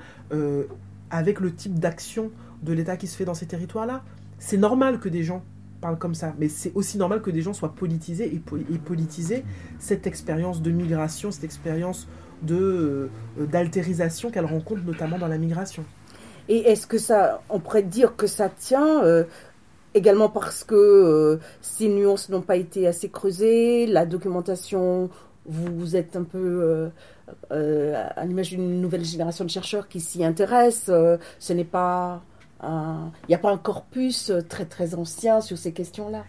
[1.11, 2.31] avec le type d'action
[2.63, 4.05] de l'État qui se fait dans ces territoires-là.
[4.39, 5.43] C'est normal que des gens
[5.83, 6.33] parle comme ça.
[6.39, 9.45] Mais c'est aussi normal que des gens soient politisés et, politiser
[9.79, 12.09] cette expérience de migration, cette expérience
[12.51, 15.85] euh, d'altérisation qu'elle rencontre notamment dans la migration.
[16.49, 19.25] Et est-ce que ça, on pourrait dire que ça tient euh,
[19.95, 25.11] également parce que euh, ces nuances n'ont pas été assez creusées, la documentation,
[25.47, 26.91] vous, êtes un peu
[27.51, 32.23] à l'image d'une nouvelle génération de chercheurs qui s'y intéressent, ce n'est pas
[32.63, 36.25] il n'y a pas un corpus euh, très très ancien sur ces questions-là?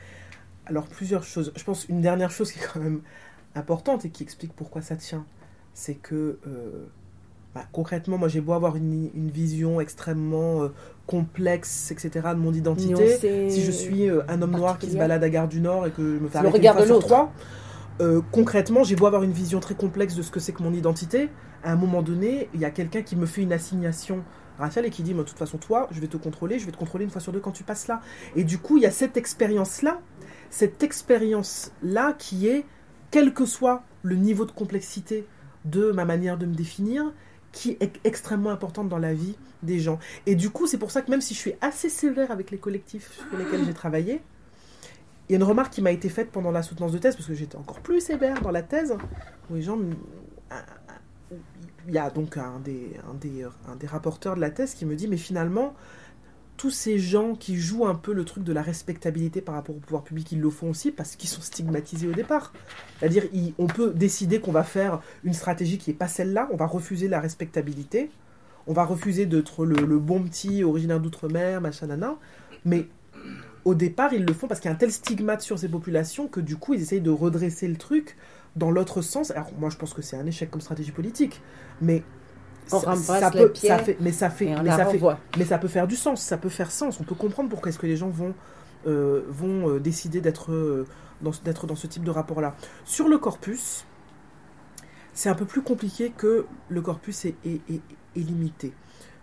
[0.66, 1.52] Alors plusieurs choses.
[1.56, 3.02] Je pense une dernière chose qui est quand même
[3.56, 5.26] importante et qui explique pourquoi ça tient,
[5.74, 6.86] c'est que euh,
[7.54, 10.70] bah, concrètement, moi j'ai beau avoir une, vision extrêmement euh,
[11.06, 13.50] complexe, etc., de mon identité.
[13.50, 16.16] si je suis un homme noir qui se balade à Gare du Nord et que
[16.18, 17.34] je me fais arrêter une fois sur trois,
[18.32, 21.30] concrètement, j'ai beau avoir une vision très complexe de ce que c'est que mon identité.
[21.64, 24.24] À un moment donné, il y a quelqu'un qui me fait une assignation
[24.58, 26.78] Rachel et qui dit, de toute façon, toi, je vais te contrôler, je vais te
[26.78, 28.01] contrôler une fois sur deux quand tu passes là.
[28.36, 29.99] Et du coup, il y a cette expérience-là,
[30.49, 32.66] cette expérience-là qui est,
[33.12, 35.26] quel que soit le niveau de complexité
[35.66, 37.12] de ma manière de me définir,
[37.51, 39.99] qui est extrêmement importante dans la vie des gens.
[40.26, 42.58] Et du coup, c'est pour ça que même si je suis assez sévère avec les
[42.58, 44.22] collectifs sur lesquels j'ai travaillé,
[45.30, 47.28] il y a une remarque qui m'a été faite pendant la soutenance de thèse, parce
[47.28, 48.93] que j'étais encore plus sévère dans la thèse,
[49.49, 49.78] où les gens
[51.88, 54.86] il y a donc un des, un, des, un des rapporteurs de la thèse qui
[54.86, 55.74] me dit, mais finalement,
[56.58, 59.80] tous ces gens qui jouent un peu le truc de la respectabilité par rapport au
[59.80, 62.54] pouvoir public, ils le font aussi parce qu'ils sont stigmatisés au départ.
[63.00, 63.24] C'est-à-dire,
[63.58, 67.08] on peut décider qu'on va faire une stratégie qui n'est pas celle-là, on va refuser
[67.08, 68.12] la respectabilité,
[68.68, 72.16] on va refuser d'être le, bon petit originaire d'outre-mer, machin, nana,
[72.66, 72.88] mais
[73.66, 76.28] au départ, ils le font parce qu'il y a un tel stigmate sur ces populations
[76.28, 78.16] que du coup, ils essayent de redresser le truc
[78.56, 79.32] dans l'autre sens.
[79.32, 81.41] Alors, moi, je pense que c'est un échec comme stratégie politique,
[81.82, 82.04] mais
[82.68, 85.01] ça, peut, ça fait, mais ça fait, mais ça, fait
[85.38, 86.99] mais ça peut faire du sens, ça peut faire sens.
[86.99, 88.34] On peut comprendre pourquoi est-ce que les gens vont,
[88.88, 90.88] euh, vont euh, décider d'être euh,
[91.22, 92.56] dans, d'être dans ce type de rapport-là.
[92.86, 93.86] Sur le corpus,
[95.14, 97.82] c'est un peu plus compliqué que le corpus est, est, est,
[98.16, 98.74] limité.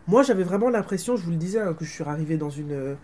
[0.07, 2.97] Moi, j'avais vraiment l'impression, je vous le disais, hein, que je suis arrivé dans une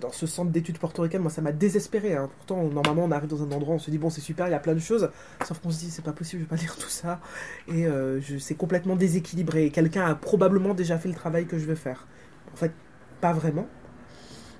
[0.00, 2.14] dans ce centre d'études portoricaines, moi ça m'a désespéré.
[2.14, 2.30] Hein.
[2.38, 4.54] Pourtant, normalement, on arrive dans un endroit, on se dit bon, c'est super, il y
[4.54, 5.10] a plein de choses.
[5.44, 7.20] Sauf qu'on se dit, c'est pas possible, je vais pas lire tout ça.
[7.68, 9.70] Et euh, c'est complètement déséquilibré.
[9.70, 12.06] Quelqu'un a probablement déjà fait le travail que je vais faire.
[12.52, 12.72] En fait,
[13.20, 13.66] pas vraiment.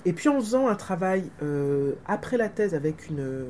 [0.05, 3.49] Et puis en faisant un travail euh, après la thèse avec une,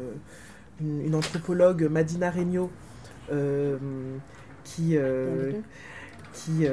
[0.80, 2.70] une, anthropologue, Madina Regno,
[3.30, 3.76] euh,
[4.64, 4.96] qui,
[6.32, 6.66] qui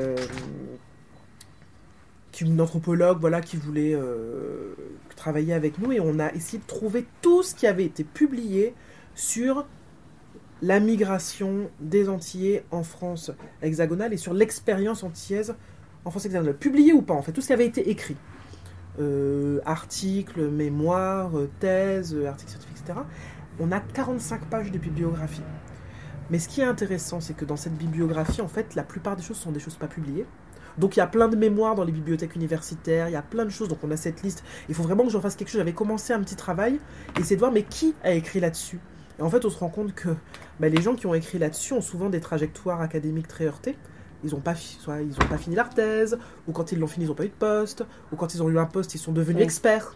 [2.41, 4.75] une anthropologue voilà, qui voulait euh,
[5.15, 8.73] travailler avec nous et on a essayé de trouver tout ce qui avait été publié
[9.15, 9.65] sur
[10.61, 13.31] la migration des Antillais en France
[13.61, 15.55] hexagonale et sur l'expérience antillaise
[16.05, 16.55] en France hexagonale.
[16.55, 18.15] Publié ou pas, en fait, tout ce qui avait été écrit.
[18.99, 22.99] Euh, articles, mémoires, thèses, articles scientifiques, etc.
[23.59, 25.41] On a 45 pages de bibliographie.
[26.29, 29.23] Mais ce qui est intéressant, c'est que dans cette bibliographie, en fait, la plupart des
[29.23, 30.25] choses sont des choses pas publiées.
[30.77, 33.45] Donc il y a plein de mémoires dans les bibliothèques universitaires, il y a plein
[33.45, 34.43] de choses, donc on a cette liste.
[34.69, 35.59] Il faut vraiment que j'en fasse quelque chose.
[35.59, 36.79] J'avais commencé un petit travail,
[37.19, 38.79] et c'est de voir, mais qui a écrit là-dessus?
[39.19, 40.09] Et en fait, on se rend compte que
[40.59, 43.77] bah, les gens qui ont écrit là-dessus ont souvent des trajectoires académiques très heurtées.
[44.23, 46.17] Ils n'ont pas, soit ils ont pas fini leur thèse,
[46.47, 48.49] ou quand ils l'ont fini, ils n'ont pas eu de poste, ou quand ils ont
[48.49, 49.95] eu un poste, ils sont devenus experts.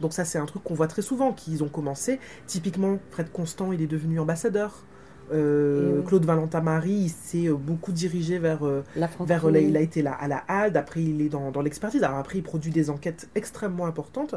[0.00, 2.18] Donc ça, c'est un truc qu'on voit très souvent, qu'ils ont commencé.
[2.46, 4.84] Typiquement, Fred Constant, il est devenu ambassadeur.
[5.32, 9.80] Euh, Claude Valentin Marie, il s'est euh, beaucoup dirigé vers, euh, la vers il a
[9.80, 12.70] été là à la HALD, après il est dans, dans l'expertise, alors après il produit
[12.70, 14.34] des enquêtes extrêmement importantes,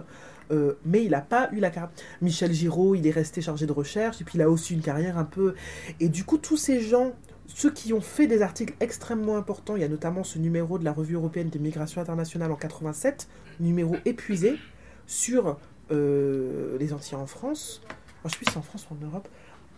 [0.84, 1.92] mais il n'a pas eu la carrière.
[2.22, 5.18] Michel Giraud, il est resté chargé de recherche, et puis il a aussi une carrière
[5.18, 5.54] un peu...
[6.00, 7.14] Et du coup, tous ces gens,
[7.46, 10.86] ceux qui ont fait des articles extrêmement importants, il y a notamment ce numéro de
[10.86, 13.28] la Revue européenne des migrations internationales en 87,
[13.60, 14.58] numéro épuisé,
[15.06, 15.60] sur
[15.92, 17.82] les Antilles en France.
[18.26, 19.28] je sais plus si c'est en France ou en Europe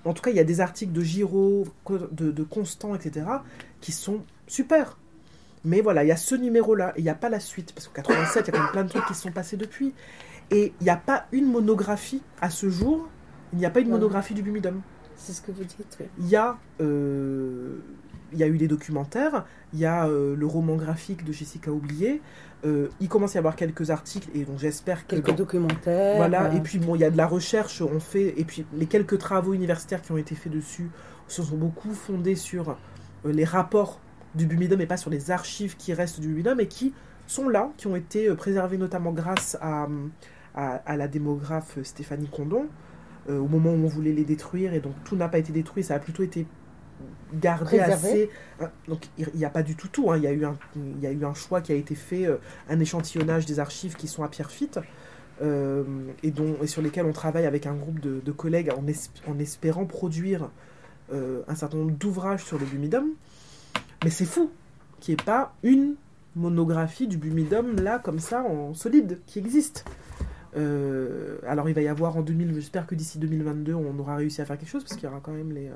[0.05, 1.65] en tout cas, il y a des articles de Giraud,
[2.11, 3.25] de, Constant, etc.,
[3.81, 4.97] qui sont super.
[5.63, 7.87] Mais voilà, il y a ce numéro-là, et il n'y a pas la suite, parce
[7.87, 9.93] qu'en 87, il y a quand même plein de trucs qui se sont passés depuis.
[10.49, 13.07] Et il n'y a pas une monographie à ce jour,
[13.53, 14.81] il n'y a pas une monographie du Bumidum.
[15.15, 15.97] C'est ce que vous dites.
[15.99, 16.07] oui.
[16.17, 17.77] Il y a, euh,
[18.33, 21.71] il y a eu des documentaires, il y a euh, le roman graphique de Jessica
[21.71, 22.21] Oublié.
[22.65, 26.15] euh, il commence à y avoir quelques articles et donc j'espère que Quelques documentaires.
[26.17, 26.45] voilà.
[26.45, 28.85] euh, Et puis bon, il y a de la recherche, on fait et puis les
[28.85, 30.89] quelques travaux universitaires qui ont été faits dessus
[31.27, 32.77] se sont beaucoup fondés sur
[33.25, 33.99] euh, les rapports
[34.35, 36.93] du Bumidum et pas sur les archives qui restent du Bumidum et qui
[37.27, 39.87] sont là, qui ont été euh, préservées notamment grâce à,
[40.55, 42.65] à, à la démographe Stéphanie Condon
[43.29, 45.83] euh, au moment où on voulait les détruire et donc tout n'a pas été détruit,
[45.83, 46.45] ça a plutôt été
[47.65, 47.93] Préservé.
[48.09, 48.29] assez.
[48.59, 50.57] hein, donc il n'y a pas du tout tout, hein, il y, a eu un-
[50.75, 52.37] il y a eu un choix qui a été fait, euh,
[52.69, 54.79] un échantillonnage des archives qui sont à Pierrefitte
[55.41, 55.83] euh,
[56.23, 59.09] et, dont, et sur lesquels on travaille avec un groupe de, de collègues en, es-
[59.27, 60.49] en espérant produire
[61.13, 63.07] euh, un certain nombre d'ouvrages sur le Bumidum.
[64.03, 64.51] Mais c'est fou
[64.99, 65.95] qu'il n'y ait pas une
[66.35, 69.83] monographie du Bumidum là, comme ça, en solide, qui existe.
[70.57, 74.41] Euh, alors il va y avoir en 2000, j'espère que d'ici 2022 on aura réussi
[74.41, 75.67] à faire quelque chose parce qu'il y aura quand même les...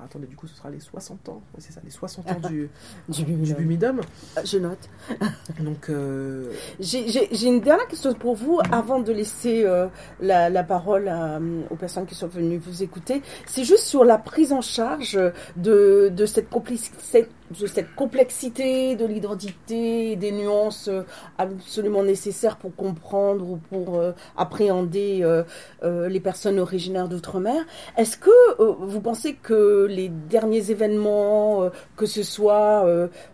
[0.00, 2.48] ah, attendez, du coup ce sera les 60 ans, Ouais, c'est ça, les 60 ans
[2.48, 2.70] du,
[3.08, 4.00] du du Bumidum.
[4.36, 4.88] Ah, Je note.
[5.60, 9.88] Donc euh, J'ai une dernière question pour vous avant de laisser euh,
[10.20, 11.38] la, la parole à,
[11.70, 13.22] aux personnes qui sont venues vous écouter.
[13.46, 15.18] C'est juste sur la prise en charge
[15.56, 17.28] de, de, cette, complexité,
[17.58, 21.02] de cette complexité de l'identité, des nuances euh,
[21.38, 27.64] absolument nécessaires pour comprendre ou pour euh, appréhender euh, les personnes originaires d'outre-mer.
[27.96, 32.86] Est-ce que vous pensez que les derniers événements, que ce soit,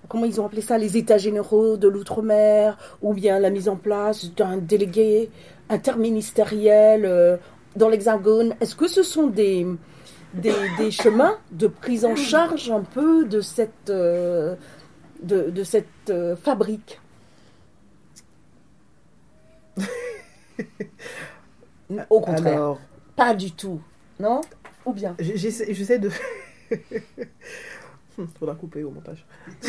[0.08, 3.76] comment ils ont appelé ça, les états généraux de l'outre-mer, ou bien la mise en
[3.76, 5.30] place d'un délégué
[5.68, 7.38] interministériel
[7.76, 9.66] dans l'Hexagone, est-ce que ce sont des,
[10.36, 14.54] des, des chemins de prise en charge un peu de cette, euh,
[15.22, 17.00] de, de cette euh, fabrique.
[22.10, 22.80] Au contraire, alors,
[23.14, 23.80] pas du tout,
[24.18, 24.40] non?
[24.84, 25.14] Ou bien?
[25.18, 26.10] J'essaie de...
[28.18, 29.26] Hmm, Faudra couper au montage.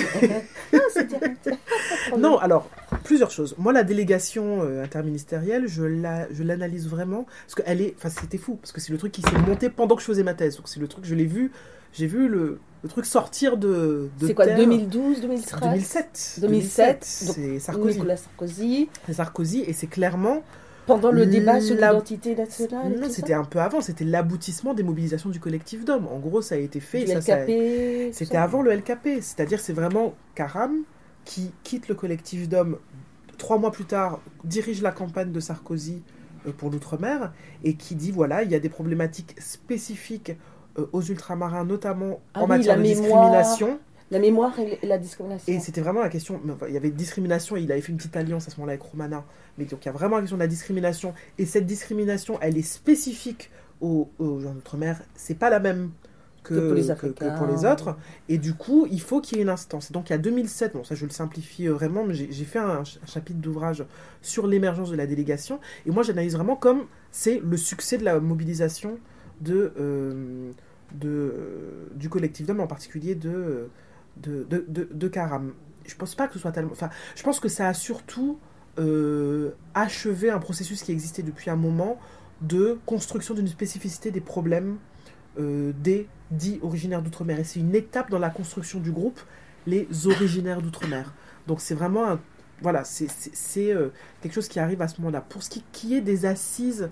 [2.17, 2.69] Non, alors,
[3.03, 3.55] plusieurs choses.
[3.57, 7.25] Moi, la délégation euh, interministérielle, je la- je l'analyse vraiment.
[7.45, 7.93] Parce que elle est.
[7.97, 8.55] Enfin, c'était fou.
[8.55, 10.57] Parce que c'est le truc qui s'est monté pendant que je faisais ma thèse.
[10.57, 11.51] Donc, c'est le truc, je l'ai vu.
[11.93, 14.09] J'ai vu le, le truc sortir de.
[14.19, 14.57] de C'est quoi, terre.
[14.57, 16.37] 2012, 2013 2007.
[16.41, 17.95] 2007, donc C'est Sarkozy.
[17.97, 19.61] Nicolas Sarkozy, C'est Sarkozy.
[19.67, 20.43] Et c'est clairement.
[20.87, 22.97] Pendant le débat sur La- l'identité nationale.
[22.99, 23.81] Non, c'était un peu avant.
[23.81, 26.07] C'était l'aboutissement des mobilisations du collectif d'hommes.
[26.07, 27.05] En gros, ça a été fait.
[27.05, 27.45] Ça, ça-
[28.13, 30.75] C'était avant le LKP, c'est-à-dire c'est vraiment Karam
[31.25, 32.77] qui quitte le collectif d'hommes
[33.37, 36.01] trois mois plus tard, dirige la campagne de Sarkozy
[36.47, 37.31] euh, pour l'outre-mer
[37.63, 40.31] et qui dit voilà il y a des problématiques spécifiques
[40.79, 43.01] euh, aux ultramarins, notamment Ah en oui, matière de mémoire.
[43.03, 43.79] discrimination.
[44.09, 45.51] La mémoire et la discrimination.
[45.53, 46.39] Et c'était vraiment la question.
[46.49, 48.73] enfin, Il y avait discrimination, et il avait fait une petite alliance à ce moment-là
[48.73, 49.25] avec Romana.
[49.57, 51.13] Mais donc il y a vraiment la question de la discrimination.
[51.37, 53.49] Et cette discrimination, elle est spécifique
[53.81, 55.01] aux, aux gens d'outre-mer.
[55.15, 55.91] C'est pas la même
[56.43, 57.29] que, Que pour les que- Africains.
[57.31, 57.97] que pour les autres.
[58.29, 59.89] Et du coup, il faut qu'il y ait une instance.
[59.91, 62.45] Et donc il y a 2007, bon ça je le simplifie euh, vraiment, mais j'ai
[62.45, 63.83] fait un, ch- un chapitre d'ouvrage
[64.21, 65.59] sur l'émergence de la délégation.
[65.85, 68.97] Et moi j'analyse vraiment comme c'est le succès de la mobilisation
[69.41, 70.51] de, euh,
[70.93, 73.67] de, euh, du collectif d'hommes, en particulier de,
[74.23, 75.53] de, de, de, Karam.
[75.85, 76.71] Je pense pas que ce soit tellement.
[76.71, 78.39] Enfin, je pense que ça a surtout
[78.79, 81.99] euh, achevé un processus qui existait depuis un moment
[82.41, 84.77] de construction d'une spécificité des problèmes
[85.39, 87.39] euh, des dits originaires d'outre-mer.
[87.39, 89.19] Et c'est une étape dans la construction du groupe,
[89.65, 91.13] les originaires d'outre-mer.
[91.47, 92.19] Donc c'est vraiment un-
[92.61, 93.07] voilà, c'est-
[93.73, 93.89] euh,
[94.21, 95.21] quelque chose qui arrive à ce moment-là.
[95.21, 96.89] Pour ce qui, qui est des assises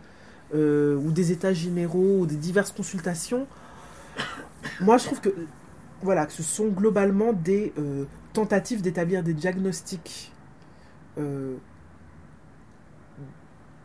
[0.53, 3.45] ou des états généraux ou des diverses consultations,
[4.79, 5.29] moi je trouve que
[6.05, 10.31] voilà, ce sont globalement des euh, tentatives d'établir des diagnostics
[11.17, 11.55] euh,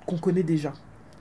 [0.07, 0.73] qu'on connaît déjà.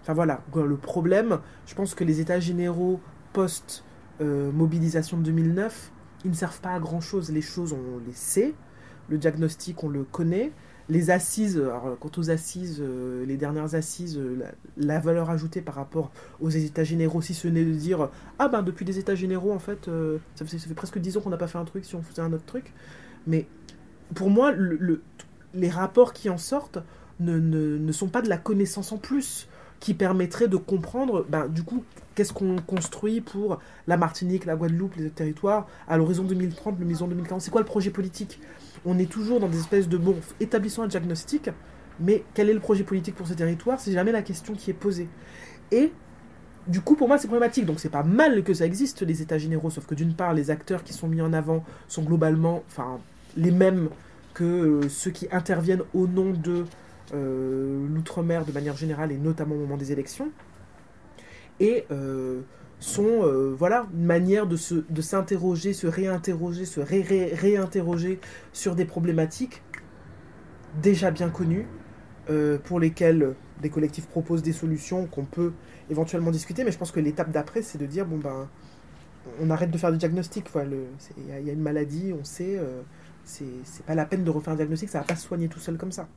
[0.01, 2.99] Enfin voilà, le problème, je pense que les états généraux
[3.33, 5.91] post-mobilisation de 2009,
[6.25, 7.31] ils ne servent pas à grand-chose.
[7.31, 8.53] Les choses, on les sait,
[9.09, 10.51] le diagnostic, on le connaît.
[10.89, 14.43] Les assises, alors, quant aux assises, euh, les dernières assises, euh,
[14.75, 16.11] la, valeur ajoutée par rapport
[16.41, 18.09] aux états généraux, si ce n'est de dire
[18.39, 21.21] Ah ben depuis les états généraux, en fait, euh, ça, fait, fait presque 10 ans
[21.21, 22.73] qu'on n'a pas fait un truc si on faisait un autre truc.
[23.27, 23.45] Mais
[24.15, 25.01] pour moi, le, le-
[25.53, 26.79] les rapports qui en sortent
[27.19, 29.47] ne sont pas de la connaissance en plus
[29.79, 31.83] qui permettrait de comprendre, ben, du coup,
[32.15, 37.07] qu'est-ce qu'on construit pour la Martinique, la Guadeloupe, les autres territoires, à l'horizon 2030, l'horizon
[37.07, 37.41] 2040.
[37.41, 38.39] C'est quoi le projet politique?
[38.85, 41.49] On est toujours dans des espèces de, bon, établissons un diagnostic,
[41.99, 43.79] mais quel est le projet politique pour ces territoires?
[43.79, 45.07] C'est jamais la question qui est posée.
[45.71, 45.91] Et
[46.67, 47.65] du coup, pour moi, c'est problématique.
[47.65, 50.51] Donc, c'est pas mal que ça existe, les états généraux, sauf que d'une part, les
[50.51, 52.99] acteurs qui sont mis en avant sont globalement enfin,
[53.37, 53.89] les mêmes
[54.33, 56.65] que euh, ceux qui interviennent au nom de
[57.13, 60.31] l'outre-mer de manière générale et notamment au moment des élections.
[61.59, 62.41] Et euh,
[62.79, 64.55] sont euh, voilà, une manière de,
[65.01, 68.19] s'interroger, se réinterroger, se ré, ré- réinterroger
[68.53, 69.61] sur des problématiques
[70.81, 71.67] déjà bien connues,
[72.29, 75.51] euh, pour lesquelles des collectifs proposent des solutions qu'on peut
[75.89, 78.47] éventuellement discuter, mais je pense que l'étape d'après, c'est de dire, bon ben,
[79.41, 79.91] on arrête de faire
[80.65, 82.81] le- c'est- il y, a- une maladie, on sait, euh,
[83.25, 85.59] c'est c'est pas la peine de refaire un diagnostic, ça va pas se soigner tout
[85.59, 86.07] seul comme ça.